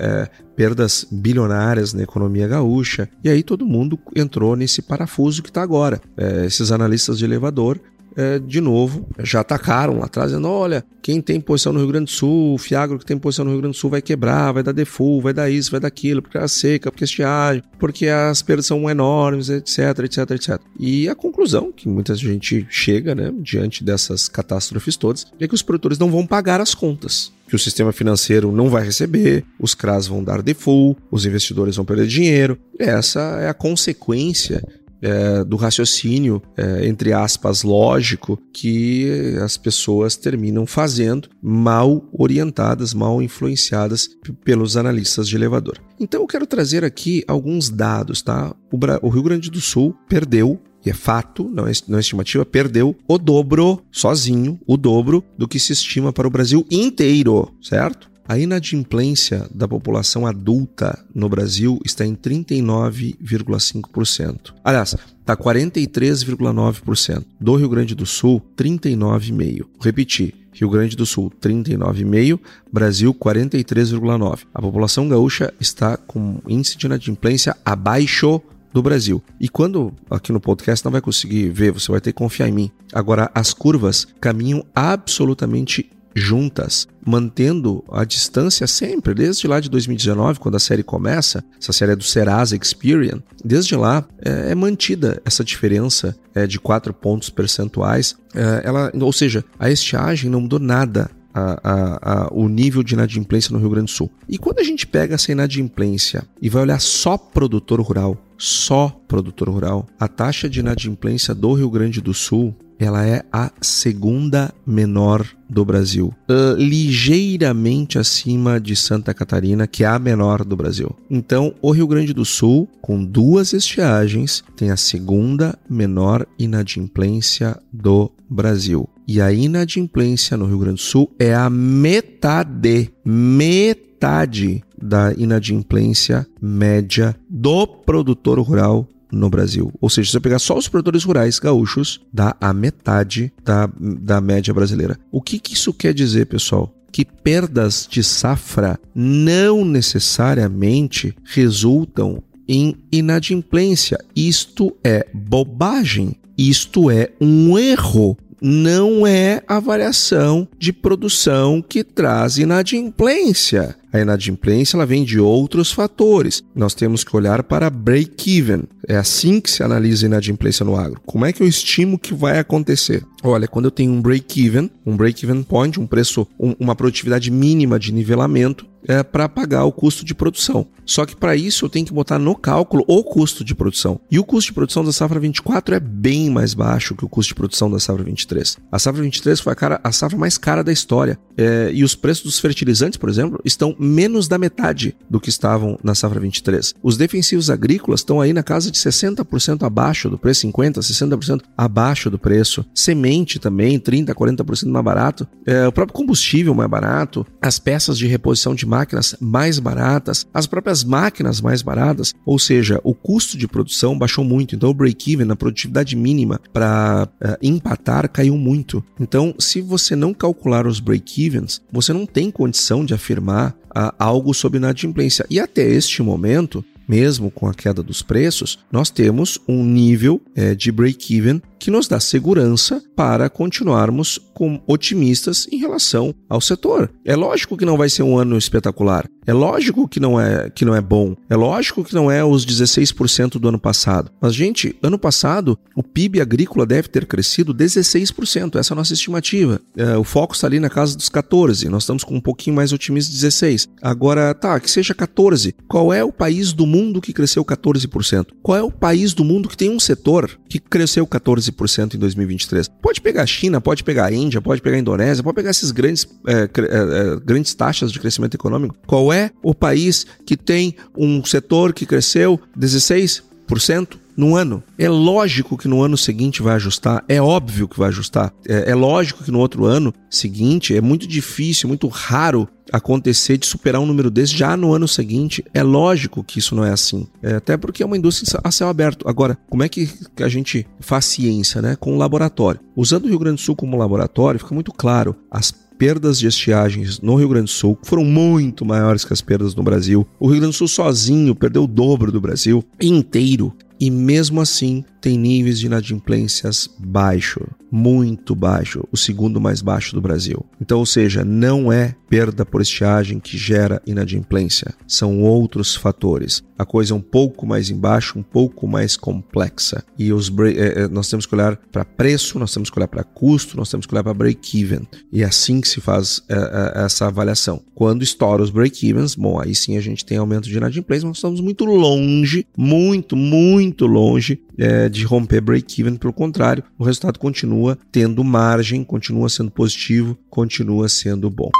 é, 0.00 0.44
perdas 0.56 1.06
bilionárias 1.12 1.92
na 1.92 2.02
economia 2.02 2.48
gaúcha. 2.48 3.08
E 3.22 3.28
aí 3.28 3.44
todo 3.44 3.64
mundo 3.64 3.98
entrou 4.16 4.56
nesse 4.56 4.82
parafuso 4.82 5.44
que 5.44 5.48
está 5.48 5.62
agora. 5.62 6.00
É, 6.16 6.44
esses 6.44 6.72
analistas 6.72 7.18
de 7.18 7.24
elevador 7.24 7.80
é, 8.18 8.40
de 8.40 8.60
novo, 8.60 9.06
já 9.20 9.38
atacaram 9.38 10.00
lá 10.00 10.06
atrás, 10.06 10.30
dizendo: 10.30 10.48
olha, 10.48 10.84
quem 11.00 11.20
tem 11.20 11.40
posição 11.40 11.72
no 11.72 11.78
Rio 11.78 11.86
Grande 11.86 12.06
do 12.06 12.10
Sul, 12.10 12.54
o 12.54 12.58
Fiagro 12.58 12.98
que 12.98 13.06
tem 13.06 13.16
posição 13.16 13.44
no 13.44 13.52
Rio 13.52 13.60
Grande 13.60 13.76
do 13.76 13.78
Sul 13.78 13.90
vai 13.90 14.02
quebrar, 14.02 14.50
vai 14.50 14.64
dar 14.64 14.72
default, 14.72 15.22
vai 15.22 15.32
dar 15.32 15.48
isso, 15.48 15.70
vai 15.70 15.78
dar 15.78 15.86
aquilo, 15.86 16.20
porque 16.20 16.36
é 16.36 16.48
seca, 16.48 16.90
porque 16.90 17.04
é 17.04 17.06
estiagem, 17.06 17.62
porque 17.78 18.08
as 18.08 18.42
perdas 18.42 18.66
são 18.66 18.90
enormes, 18.90 19.48
etc, 19.48 20.00
etc, 20.00 20.30
etc. 20.32 20.60
E 20.80 21.08
a 21.08 21.14
conclusão 21.14 21.70
que 21.70 21.88
muita 21.88 22.12
gente 22.16 22.66
chega, 22.68 23.14
né, 23.14 23.32
diante 23.38 23.84
dessas 23.84 24.28
catástrofes 24.28 24.96
todas, 24.96 25.24
é 25.38 25.46
que 25.46 25.54
os 25.54 25.62
produtores 25.62 25.96
não 25.96 26.10
vão 26.10 26.26
pagar 26.26 26.60
as 26.60 26.74
contas 26.74 27.32
que 27.48 27.56
o 27.56 27.58
sistema 27.58 27.92
financeiro 27.92 28.52
não 28.52 28.68
vai 28.68 28.84
receber, 28.84 29.42
os 29.58 29.74
CRAs 29.74 30.06
vão 30.06 30.22
dar 30.22 30.42
default, 30.42 31.00
os 31.10 31.24
investidores 31.24 31.76
vão 31.76 31.84
perder 31.84 32.06
dinheiro. 32.06 32.58
Essa 32.78 33.20
é 33.40 33.48
a 33.48 33.54
consequência 33.54 34.62
é, 35.00 35.44
do 35.44 35.56
raciocínio, 35.56 36.42
é, 36.56 36.86
entre 36.86 37.12
aspas, 37.12 37.62
lógico, 37.62 38.38
que 38.52 39.36
as 39.42 39.56
pessoas 39.56 40.16
terminam 40.16 40.66
fazendo, 40.66 41.28
mal 41.42 42.04
orientadas, 42.12 42.92
mal 42.94 43.22
influenciadas 43.22 44.08
pelos 44.44 44.76
analistas 44.76 45.28
de 45.28 45.36
elevador. 45.36 45.78
Então 45.98 46.22
eu 46.22 46.26
quero 46.26 46.46
trazer 46.46 46.84
aqui 46.84 47.24
alguns 47.26 47.68
dados, 47.68 48.22
tá? 48.22 48.54
O, 48.72 49.06
o 49.06 49.08
Rio 49.08 49.22
Grande 49.22 49.50
do 49.50 49.60
Sul 49.60 49.94
perdeu 50.08 50.60
e 50.84 50.90
é 50.90 50.94
fato, 50.94 51.48
não 51.50 51.66
é, 51.66 51.72
não 51.88 51.98
é 51.98 52.00
estimativa, 52.00 52.46
perdeu 52.46 52.96
o 53.06 53.18
dobro, 53.18 53.82
sozinho, 53.90 54.58
o 54.66 54.76
dobro 54.76 55.24
do 55.36 55.48
que 55.48 55.58
se 55.58 55.72
estima 55.72 56.12
para 56.12 56.26
o 56.26 56.30
Brasil 56.30 56.64
inteiro, 56.70 57.52
certo? 57.60 58.07
A 58.28 58.38
inadimplência 58.38 59.48
da 59.50 59.66
população 59.66 60.26
adulta 60.26 61.02
no 61.14 61.30
Brasil 61.30 61.80
está 61.82 62.04
em 62.04 62.14
39,5%. 62.14 64.52
Aliás, 64.62 64.94
está 65.18 65.34
43,9%. 65.34 67.24
Do 67.40 67.56
Rio 67.56 67.70
Grande 67.70 67.94
do 67.94 68.04
Sul, 68.04 68.42
39,5%. 68.54 69.64
Repetir. 69.80 70.34
Rio 70.52 70.68
Grande 70.68 70.94
do 70.94 71.06
Sul 71.06 71.32
39,5%, 71.40 72.38
Brasil 72.70 73.14
43,9%. 73.14 74.40
A 74.52 74.60
população 74.60 75.08
gaúcha 75.08 75.50
está 75.58 75.96
com 75.96 76.42
índice 76.46 76.76
de 76.76 76.84
inadimplência 76.84 77.56
abaixo 77.64 78.42
do 78.72 78.82
Brasil. 78.82 79.22
E 79.40 79.48
quando 79.48 79.94
aqui 80.10 80.32
no 80.32 80.40
podcast 80.40 80.84
não 80.84 80.92
vai 80.92 81.00
conseguir 81.00 81.48
ver, 81.48 81.72
você 81.72 81.90
vai 81.90 82.02
ter 82.02 82.12
que 82.12 82.18
confiar 82.18 82.48
em 82.48 82.52
mim. 82.52 82.70
Agora 82.92 83.30
as 83.34 83.54
curvas 83.54 84.06
caminham 84.20 84.62
absolutamente 84.74 85.90
juntas, 86.18 86.86
mantendo 87.04 87.84
a 87.90 88.04
distância 88.04 88.66
sempre, 88.66 89.14
desde 89.14 89.46
lá 89.46 89.60
de 89.60 89.70
2019, 89.70 90.38
quando 90.38 90.56
a 90.56 90.60
série 90.60 90.82
começa, 90.82 91.42
essa 91.60 91.72
série 91.72 91.92
é 91.92 91.96
do 91.96 92.04
Serasa 92.04 92.56
Experian, 92.56 93.22
desde 93.44 93.76
lá 93.76 94.04
é, 94.20 94.52
é 94.52 94.54
mantida 94.54 95.20
essa 95.24 95.44
diferença 95.44 96.16
é, 96.34 96.46
de 96.46 96.60
4 96.60 96.92
pontos 96.92 97.30
percentuais. 97.30 98.16
É, 98.34 98.62
ela, 98.64 98.92
ou 99.00 99.12
seja, 99.12 99.44
a 99.58 99.70
estiagem 99.70 100.30
não 100.30 100.40
mudou 100.40 100.58
nada 100.58 101.10
a, 101.32 101.60
a, 101.62 102.12
a, 102.24 102.28
o 102.32 102.48
nível 102.48 102.82
de 102.82 102.94
inadimplência 102.94 103.52
no 103.52 103.58
Rio 103.58 103.70
Grande 103.70 103.92
do 103.92 103.96
Sul. 103.96 104.10
E 104.28 104.38
quando 104.38 104.58
a 104.58 104.64
gente 104.64 104.86
pega 104.86 105.14
essa 105.14 105.30
inadimplência 105.30 106.24
e 106.40 106.48
vai 106.48 106.62
olhar 106.62 106.80
só 106.80 107.16
produtor 107.16 107.80
rural, 107.80 108.16
só 108.36 108.88
produtor 109.06 109.48
rural, 109.48 109.86
a 109.98 110.08
taxa 110.08 110.48
de 110.48 110.60
inadimplência 110.60 111.34
do 111.34 111.52
Rio 111.54 111.70
Grande 111.70 112.00
do 112.00 112.14
Sul 112.14 112.54
ela 112.78 113.06
é 113.06 113.22
a 113.32 113.50
segunda 113.60 114.52
menor 114.66 115.26
do 115.48 115.64
Brasil, 115.64 116.14
uh, 116.28 116.54
ligeiramente 116.56 117.98
acima 117.98 118.60
de 118.60 118.76
Santa 118.76 119.12
Catarina, 119.12 119.66
que 119.66 119.82
é 119.82 119.86
a 119.86 119.98
menor 119.98 120.44
do 120.44 120.56
Brasil. 120.56 120.94
Então, 121.10 121.54
o 121.60 121.70
Rio 121.70 121.86
Grande 121.86 122.12
do 122.12 122.24
Sul, 122.24 122.68
com 122.80 123.02
duas 123.02 123.52
estiagens, 123.52 124.44
tem 124.56 124.70
a 124.70 124.76
segunda 124.76 125.58
menor 125.68 126.26
inadimplência 126.38 127.58
do 127.72 128.10
Brasil. 128.28 128.88
E 129.06 129.20
a 129.20 129.32
inadimplência 129.32 130.36
no 130.36 130.46
Rio 130.46 130.58
Grande 130.58 130.76
do 130.76 130.82
Sul 130.82 131.10
é 131.18 131.34
a 131.34 131.48
metade, 131.48 132.92
metade 133.04 134.62
da 134.80 135.12
inadimplência 135.14 136.26
média 136.40 137.16
do 137.28 137.66
produtor 137.66 138.38
rural 138.38 138.86
no 139.10 139.30
Brasil. 139.30 139.72
Ou 139.80 139.88
seja, 139.90 140.10
se 140.10 140.16
eu 140.16 140.20
pegar 140.20 140.38
só 140.38 140.56
os 140.56 140.68
produtores 140.68 141.04
rurais 141.04 141.38
gaúchos, 141.38 142.00
dá 142.12 142.36
a 142.40 142.52
metade 142.52 143.32
da, 143.44 143.70
da 143.78 144.20
média 144.20 144.52
brasileira. 144.52 144.98
O 145.10 145.20
que, 145.20 145.38
que 145.38 145.54
isso 145.54 145.72
quer 145.72 145.94
dizer, 145.94 146.26
pessoal? 146.26 146.74
que 146.90 147.04
perdas 147.04 147.86
de 147.88 148.02
safra 148.02 148.78
não 148.94 149.64
necessariamente 149.64 151.14
resultam 151.22 152.22
em 152.48 152.74
inadimplência. 152.90 153.98
Isto 154.16 154.74
é 154.82 155.06
bobagem. 155.12 156.16
Isto 156.36 156.90
é 156.90 157.10
um 157.20 157.58
erro. 157.58 158.16
Não 158.40 159.06
é 159.06 159.42
a 159.46 159.60
variação 159.60 160.48
de 160.58 160.72
produção 160.72 161.60
que 161.60 161.84
traz 161.84 162.38
inadimplência. 162.38 163.76
A 163.92 164.00
inadimplência 164.00 164.76
ela 164.76 164.86
vem 164.86 165.04
de 165.04 165.18
outros 165.18 165.72
fatores. 165.72 166.42
Nós 166.54 166.74
temos 166.74 167.02
que 167.02 167.16
olhar 167.16 167.42
para 167.42 167.70
break-even. 167.70 168.64
É 168.86 168.96
assim 168.96 169.40
que 169.40 169.50
se 169.50 169.62
analisa 169.62 170.06
a 170.06 170.08
inadimplência 170.08 170.64
no 170.64 170.76
agro. 170.76 171.00
Como 171.06 171.24
é 171.24 171.32
que 171.32 171.42
eu 171.42 171.48
estimo 171.48 171.98
que 171.98 172.14
vai 172.14 172.38
acontecer? 172.38 173.04
Olha, 173.22 173.48
quando 173.48 173.64
eu 173.66 173.70
tenho 173.70 173.92
um 173.92 174.00
break-even, 174.00 174.70
um 174.84 174.96
break-even 174.96 175.42
point, 175.42 175.80
um 175.80 175.86
preço, 175.86 176.26
um, 176.38 176.54
uma 176.58 176.76
produtividade 176.76 177.30
mínima 177.30 177.78
de 177.78 177.92
nivelamento, 177.92 178.66
é, 178.88 179.02
para 179.02 179.28
pagar 179.28 179.64
o 179.64 179.72
custo 179.72 180.04
de 180.04 180.14
produção. 180.14 180.66
Só 180.86 181.04
que 181.04 181.14
para 181.14 181.36
isso 181.36 181.66
eu 181.66 181.68
tenho 181.68 181.84
que 181.84 181.92
botar 181.92 182.18
no 182.18 182.34
cálculo 182.34 182.82
o 182.88 183.04
custo 183.04 183.44
de 183.44 183.54
produção. 183.54 184.00
E 184.10 184.18
o 184.18 184.24
custo 184.24 184.50
de 184.50 184.54
produção 184.54 184.82
da 184.82 184.90
safra 184.90 185.20
24 185.20 185.74
é 185.74 185.80
bem 185.80 186.30
mais 186.30 186.54
baixo 186.54 186.94
que 186.94 187.04
o 187.04 187.08
custo 187.08 187.28
de 187.28 187.34
produção 187.34 187.70
da 187.70 187.78
safra 187.78 188.02
23. 188.02 188.56
A 188.72 188.78
safra 188.78 189.02
23 189.02 189.38
foi 189.38 189.52
a, 189.52 189.56
cara, 189.56 189.80
a 189.84 189.92
safra 189.92 190.16
mais 190.16 190.38
cara 190.38 190.64
da 190.64 190.72
história. 190.72 191.18
É, 191.36 191.70
e 191.72 191.84
os 191.84 191.94
preços 191.94 192.24
dos 192.24 192.40
fertilizantes, 192.40 192.96
por 192.96 193.10
exemplo, 193.10 193.38
estão 193.44 193.76
menos 193.78 194.26
da 194.26 194.38
metade 194.38 194.96
do 195.08 195.20
que 195.20 195.28
estavam 195.28 195.78
na 195.84 195.94
safra 195.94 196.18
23. 196.18 196.74
Os 196.82 196.96
defensivos 196.96 197.50
agrícolas 197.50 198.00
estão 198.00 198.20
aí 198.20 198.32
na 198.32 198.42
casa 198.42 198.70
de 198.70 198.78
60% 198.78 199.64
abaixo 199.64 200.08
do 200.08 200.18
preço, 200.18 200.46
50%, 200.46 200.78
60% 200.78 201.42
abaixo 201.56 202.08
do 202.08 202.18
preço. 202.18 202.64
Semente 202.74 203.38
também, 203.38 203.78
30%, 203.78 204.14
40% 204.14 204.68
mais 204.68 204.84
barato. 204.84 205.28
É, 205.46 205.68
o 205.68 205.72
próprio 205.72 205.94
combustível 205.94 206.54
mais 206.54 206.70
barato. 206.70 207.26
As 207.42 207.58
peças 207.58 207.98
de 207.98 208.06
reposição 208.06 208.54
de 208.54 208.64
máquinas 208.78 209.16
mais 209.20 209.58
baratas. 209.58 210.26
As 210.32 210.46
próprias 210.46 210.84
máquinas 210.84 211.40
mais 211.40 211.62
baratas. 211.62 212.14
Ou 212.24 212.38
seja, 212.38 212.80
o 212.84 212.94
custo 212.94 213.36
de 213.36 213.48
produção 213.48 213.98
baixou 213.98 214.24
muito. 214.24 214.54
Então 214.54 214.70
o 214.70 214.74
break-even, 214.74 215.30
a 215.30 215.36
produtividade 215.36 215.96
mínima 215.96 216.40
para 216.52 217.08
uh, 217.08 217.26
é, 217.26 217.38
empatar, 217.42 218.08
caiu 218.08 218.36
muito. 218.36 218.84
Então, 219.00 219.34
se 219.38 219.60
você 219.60 219.96
não 219.96 220.14
calcular 220.14 220.66
os 220.66 220.80
break-evens, 220.80 221.60
você 221.72 221.92
não 221.92 222.06
tem 222.06 222.30
condição 222.30 222.84
de 222.84 222.94
afirmar 222.94 223.56
algo 223.98 224.34
sobre 224.34 224.58
inadimplência. 224.58 225.24
E 225.30 225.38
até 225.38 225.62
este 225.62 226.02
momento, 226.02 226.64
mesmo 226.88 227.30
com 227.30 227.46
a 227.46 227.54
queda 227.54 227.82
dos 227.82 228.02
preços, 228.02 228.58
nós 228.72 228.90
temos 228.90 229.38
um 229.46 229.64
nível 229.64 230.20
é, 230.34 230.54
de 230.54 230.72
break-even 230.72 231.40
que 231.58 231.70
nos 231.70 231.88
dá 231.88 231.98
segurança 232.00 232.82
para 232.94 233.28
continuarmos 233.28 234.18
com 234.34 234.60
otimistas 234.66 235.48
em 235.50 235.58
relação 235.58 236.14
ao 236.28 236.40
setor. 236.40 236.90
É 237.04 237.16
lógico 237.16 237.56
que 237.56 237.64
não 237.64 237.76
vai 237.76 237.88
ser 237.88 238.04
um 238.04 238.16
ano 238.16 238.38
espetacular. 238.38 239.08
É 239.26 239.32
lógico 239.32 239.86
que 239.86 240.00
não 240.00 240.18
é 240.18 240.48
que 240.48 240.64
não 240.64 240.74
é 240.74 240.80
bom. 240.80 241.14
É 241.28 241.36
lógico 241.36 241.84
que 241.84 241.92
não 241.94 242.10
é 242.10 242.24
os 242.24 242.46
16% 242.46 243.32
do 243.38 243.48
ano 243.48 243.58
passado. 243.58 244.10
Mas 244.20 244.34
gente, 244.34 244.74
ano 244.82 244.98
passado 244.98 245.58
o 245.76 245.82
PIB 245.82 246.20
agrícola 246.20 246.64
deve 246.64 246.88
ter 246.88 247.04
crescido 247.04 247.54
16%. 247.54 248.58
Essa 248.58 248.72
é 248.72 248.74
a 248.74 248.76
nossa 248.76 248.94
estimativa. 248.94 249.60
É, 249.76 249.98
o 249.98 250.04
foco 250.04 250.34
está 250.34 250.46
ali 250.46 250.58
na 250.58 250.70
casa 250.70 250.96
dos 250.96 251.08
14. 251.08 251.68
Nós 251.68 251.82
estamos 251.82 252.04
com 252.04 252.14
um 252.14 252.20
pouquinho 252.20 252.56
mais 252.56 252.72
otimista 252.72 253.12
16. 253.12 253.68
Agora, 253.82 254.32
tá, 254.32 254.58
que 254.60 254.70
seja 254.70 254.94
14. 254.94 255.54
Qual 255.68 255.92
é 255.92 256.02
o 256.02 256.12
país 256.12 256.52
do 256.52 256.64
mundo 256.64 257.00
que 257.00 257.12
cresceu 257.12 257.44
14%? 257.44 258.28
Qual 258.42 258.56
é 258.56 258.62
o 258.62 258.70
país 258.70 259.12
do 259.12 259.24
mundo 259.24 259.48
que 259.48 259.56
tem 259.56 259.68
um 259.68 259.80
setor 259.80 260.38
que 260.48 260.58
cresceu 260.58 261.06
14%? 261.06 261.47
12% 261.52 261.94
em 261.94 261.98
2023. 261.98 262.68
Pode 262.80 263.00
pegar 263.00 263.22
a 263.22 263.26
China, 263.26 263.60
pode 263.60 263.84
pegar 263.84 264.06
a 264.06 264.12
Índia, 264.12 264.40
pode 264.40 264.60
pegar 264.60 264.76
a 264.76 264.80
Indonésia, 264.80 265.22
pode 265.22 265.34
pegar 265.34 265.50
esses 265.50 265.70
grandes, 265.70 266.06
é, 266.26 266.32
é, 266.32 266.44
é, 266.44 267.16
grandes 267.24 267.54
taxas 267.54 267.92
de 267.92 267.98
crescimento 267.98 268.34
econômico. 268.34 268.76
Qual 268.86 269.12
é 269.12 269.30
o 269.42 269.54
país 269.54 270.06
que 270.26 270.36
tem 270.36 270.74
um 270.96 271.24
setor 271.24 271.72
que 271.72 271.86
cresceu 271.86 272.40
16%? 272.58 273.98
no 274.18 274.34
ano. 274.34 274.64
É 274.76 274.88
lógico 274.88 275.56
que 275.56 275.68
no 275.68 275.80
ano 275.80 275.96
seguinte 275.96 276.42
vai 276.42 276.56
ajustar, 276.56 277.04
é 277.08 277.22
óbvio 277.22 277.68
que 277.68 277.78
vai 277.78 277.88
ajustar. 277.88 278.34
É, 278.48 278.72
é, 278.72 278.74
lógico 278.74 279.22
que 279.22 279.30
no 279.30 279.38
outro 279.38 279.64
ano 279.64 279.94
seguinte 280.10 280.76
é 280.76 280.80
muito 280.80 281.06
difícil, 281.06 281.68
muito 281.68 281.86
raro 281.86 282.48
acontecer 282.72 283.38
de 283.38 283.46
superar 283.46 283.80
um 283.80 283.86
número 283.86 284.10
desse 284.10 284.36
já 284.36 284.56
no 284.56 284.72
ano 284.72 284.88
seguinte. 284.88 285.44
É 285.52 285.62
lógico 285.62 286.24
que 286.24 286.38
isso 286.38 286.54
não 286.54 286.64
é 286.64 286.70
assim. 286.70 287.06
É, 287.22 287.36
até 287.36 287.56
porque 287.56 287.82
é 287.82 287.86
uma 287.86 287.96
indústria 287.96 288.40
a 288.42 288.50
céu 288.50 288.68
aberto. 288.68 289.08
Agora, 289.08 289.38
como 289.48 289.62
é 289.62 289.68
que 289.68 289.88
a 290.20 290.28
gente 290.28 290.66
faz 290.80 291.04
ciência, 291.06 291.62
né? 291.62 291.76
Com 291.76 291.94
o 291.94 291.98
laboratório. 291.98 292.60
Usando 292.76 293.04
o 293.04 293.08
Rio 293.08 293.18
Grande 293.18 293.36
do 293.36 293.40
Sul 293.42 293.56
como 293.56 293.76
laboratório, 293.76 294.40
fica 294.40 294.54
muito 294.54 294.72
claro 294.72 295.16
as 295.30 295.52
perdas 295.78 296.18
de 296.18 296.26
estiagens 296.26 297.00
no 297.00 297.14
Rio 297.14 297.28
Grande 297.28 297.44
do 297.44 297.50
Sul 297.50 297.78
foram 297.84 298.04
muito 298.04 298.64
maiores 298.64 299.04
que 299.04 299.12
as 299.12 299.20
perdas 299.20 299.54
no 299.54 299.62
Brasil. 299.62 300.06
O 300.18 300.26
Rio 300.26 300.40
Grande 300.40 300.54
do 300.54 300.58
Sul 300.58 300.68
sozinho 300.68 301.34
perdeu 301.34 301.62
o 301.62 301.68
dobro 301.68 302.10
do 302.10 302.20
Brasil 302.20 302.64
inteiro 302.80 303.54
e 303.80 303.90
mesmo 303.90 304.40
assim 304.40 304.84
tem 305.00 305.18
níveis 305.18 305.58
de 305.58 305.66
inadimplências 305.66 306.68
baixo, 306.78 307.40
muito 307.70 308.34
baixo, 308.34 308.82
o 308.90 308.96
segundo 308.96 309.40
mais 309.40 309.60
baixo 309.60 309.94
do 309.94 310.00
Brasil. 310.00 310.44
Então, 310.60 310.78
ou 310.78 310.86
seja, 310.86 311.24
não 311.24 311.72
é 311.72 311.94
perda 312.08 312.44
por 312.44 312.62
estiagem 312.62 313.20
que 313.20 313.36
gera 313.36 313.82
inadimplência, 313.86 314.74
são 314.86 315.20
outros 315.20 315.76
fatores. 315.76 316.42
A 316.58 316.64
coisa 316.64 316.92
é 316.92 316.96
um 316.96 317.00
pouco 317.00 317.46
mais 317.46 317.70
embaixo, 317.70 318.18
um 318.18 318.22
pouco 318.22 318.66
mais 318.66 318.96
complexa. 318.96 319.84
E 319.98 320.12
os 320.12 320.32
é, 320.40 320.82
é, 320.82 320.88
nós 320.88 321.08
temos 321.08 321.26
que 321.26 321.34
olhar 321.34 321.56
para 321.56 321.84
preço, 321.84 322.38
nós 322.38 322.52
temos 322.52 322.70
que 322.70 322.78
olhar 322.78 322.88
para 322.88 323.04
custo, 323.04 323.56
nós 323.56 323.70
temos 323.70 323.86
que 323.86 323.94
olhar 323.94 324.02
para 324.02 324.14
break-even. 324.14 324.80
E 325.12 325.22
é 325.22 325.26
assim 325.26 325.60
que 325.60 325.68
se 325.68 325.80
faz 325.80 326.22
é, 326.28 326.34
é, 326.34 326.84
essa 326.84 327.06
avaliação. 327.06 327.62
Quando 327.74 328.02
estoura 328.02 328.42
os 328.42 328.50
break-evens, 328.50 329.14
bom, 329.14 329.40
aí 329.40 329.54
sim 329.54 329.76
a 329.76 329.80
gente 329.80 330.04
tem 330.04 330.18
aumento 330.18 330.48
de 330.48 330.56
inadimplência, 330.56 331.06
mas 331.06 331.18
estamos 331.18 331.40
muito 331.40 331.64
longe, 331.64 332.44
muito, 332.56 333.14
muito 333.14 333.86
longe 333.86 334.40
é, 334.88 334.90
de 334.90 335.04
romper 335.04 335.40
break-even. 335.40 335.96
Pelo 335.96 336.12
contrário, 336.12 336.64
o 336.78 336.84
resultado 336.84 337.18
continua 337.18 337.78
tendo 337.92 338.24
margem, 338.24 338.82
continua 338.82 339.28
sendo 339.28 339.50
positivo, 339.50 340.18
continua 340.30 340.88
sendo 340.88 341.30
bom. 341.30 341.50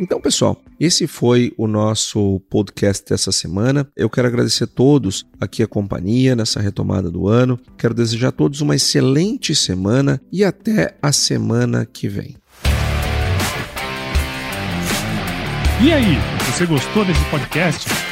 Então, 0.00 0.20
pessoal, 0.20 0.60
esse 0.80 1.06
foi 1.06 1.52
o 1.56 1.66
nosso 1.66 2.40
podcast 2.50 3.04
dessa 3.08 3.30
semana. 3.30 3.86
Eu 3.96 4.10
quero 4.10 4.26
agradecer 4.26 4.64
a 4.64 4.66
todos 4.66 5.24
aqui 5.40 5.62
a 5.62 5.68
companhia 5.68 6.34
nessa 6.34 6.60
retomada 6.60 7.10
do 7.10 7.28
ano. 7.28 7.58
Quero 7.78 7.94
desejar 7.94 8.28
a 8.28 8.32
todos 8.32 8.60
uma 8.60 8.74
excelente 8.74 9.54
semana 9.54 10.20
e 10.32 10.44
até 10.44 10.96
a 11.00 11.12
semana 11.12 11.86
que 11.86 12.08
vem. 12.08 12.36
E 15.84 15.92
aí, 15.92 16.16
você 16.46 16.66
gostou 16.66 17.04
desse 17.04 17.24
podcast? 17.26 18.11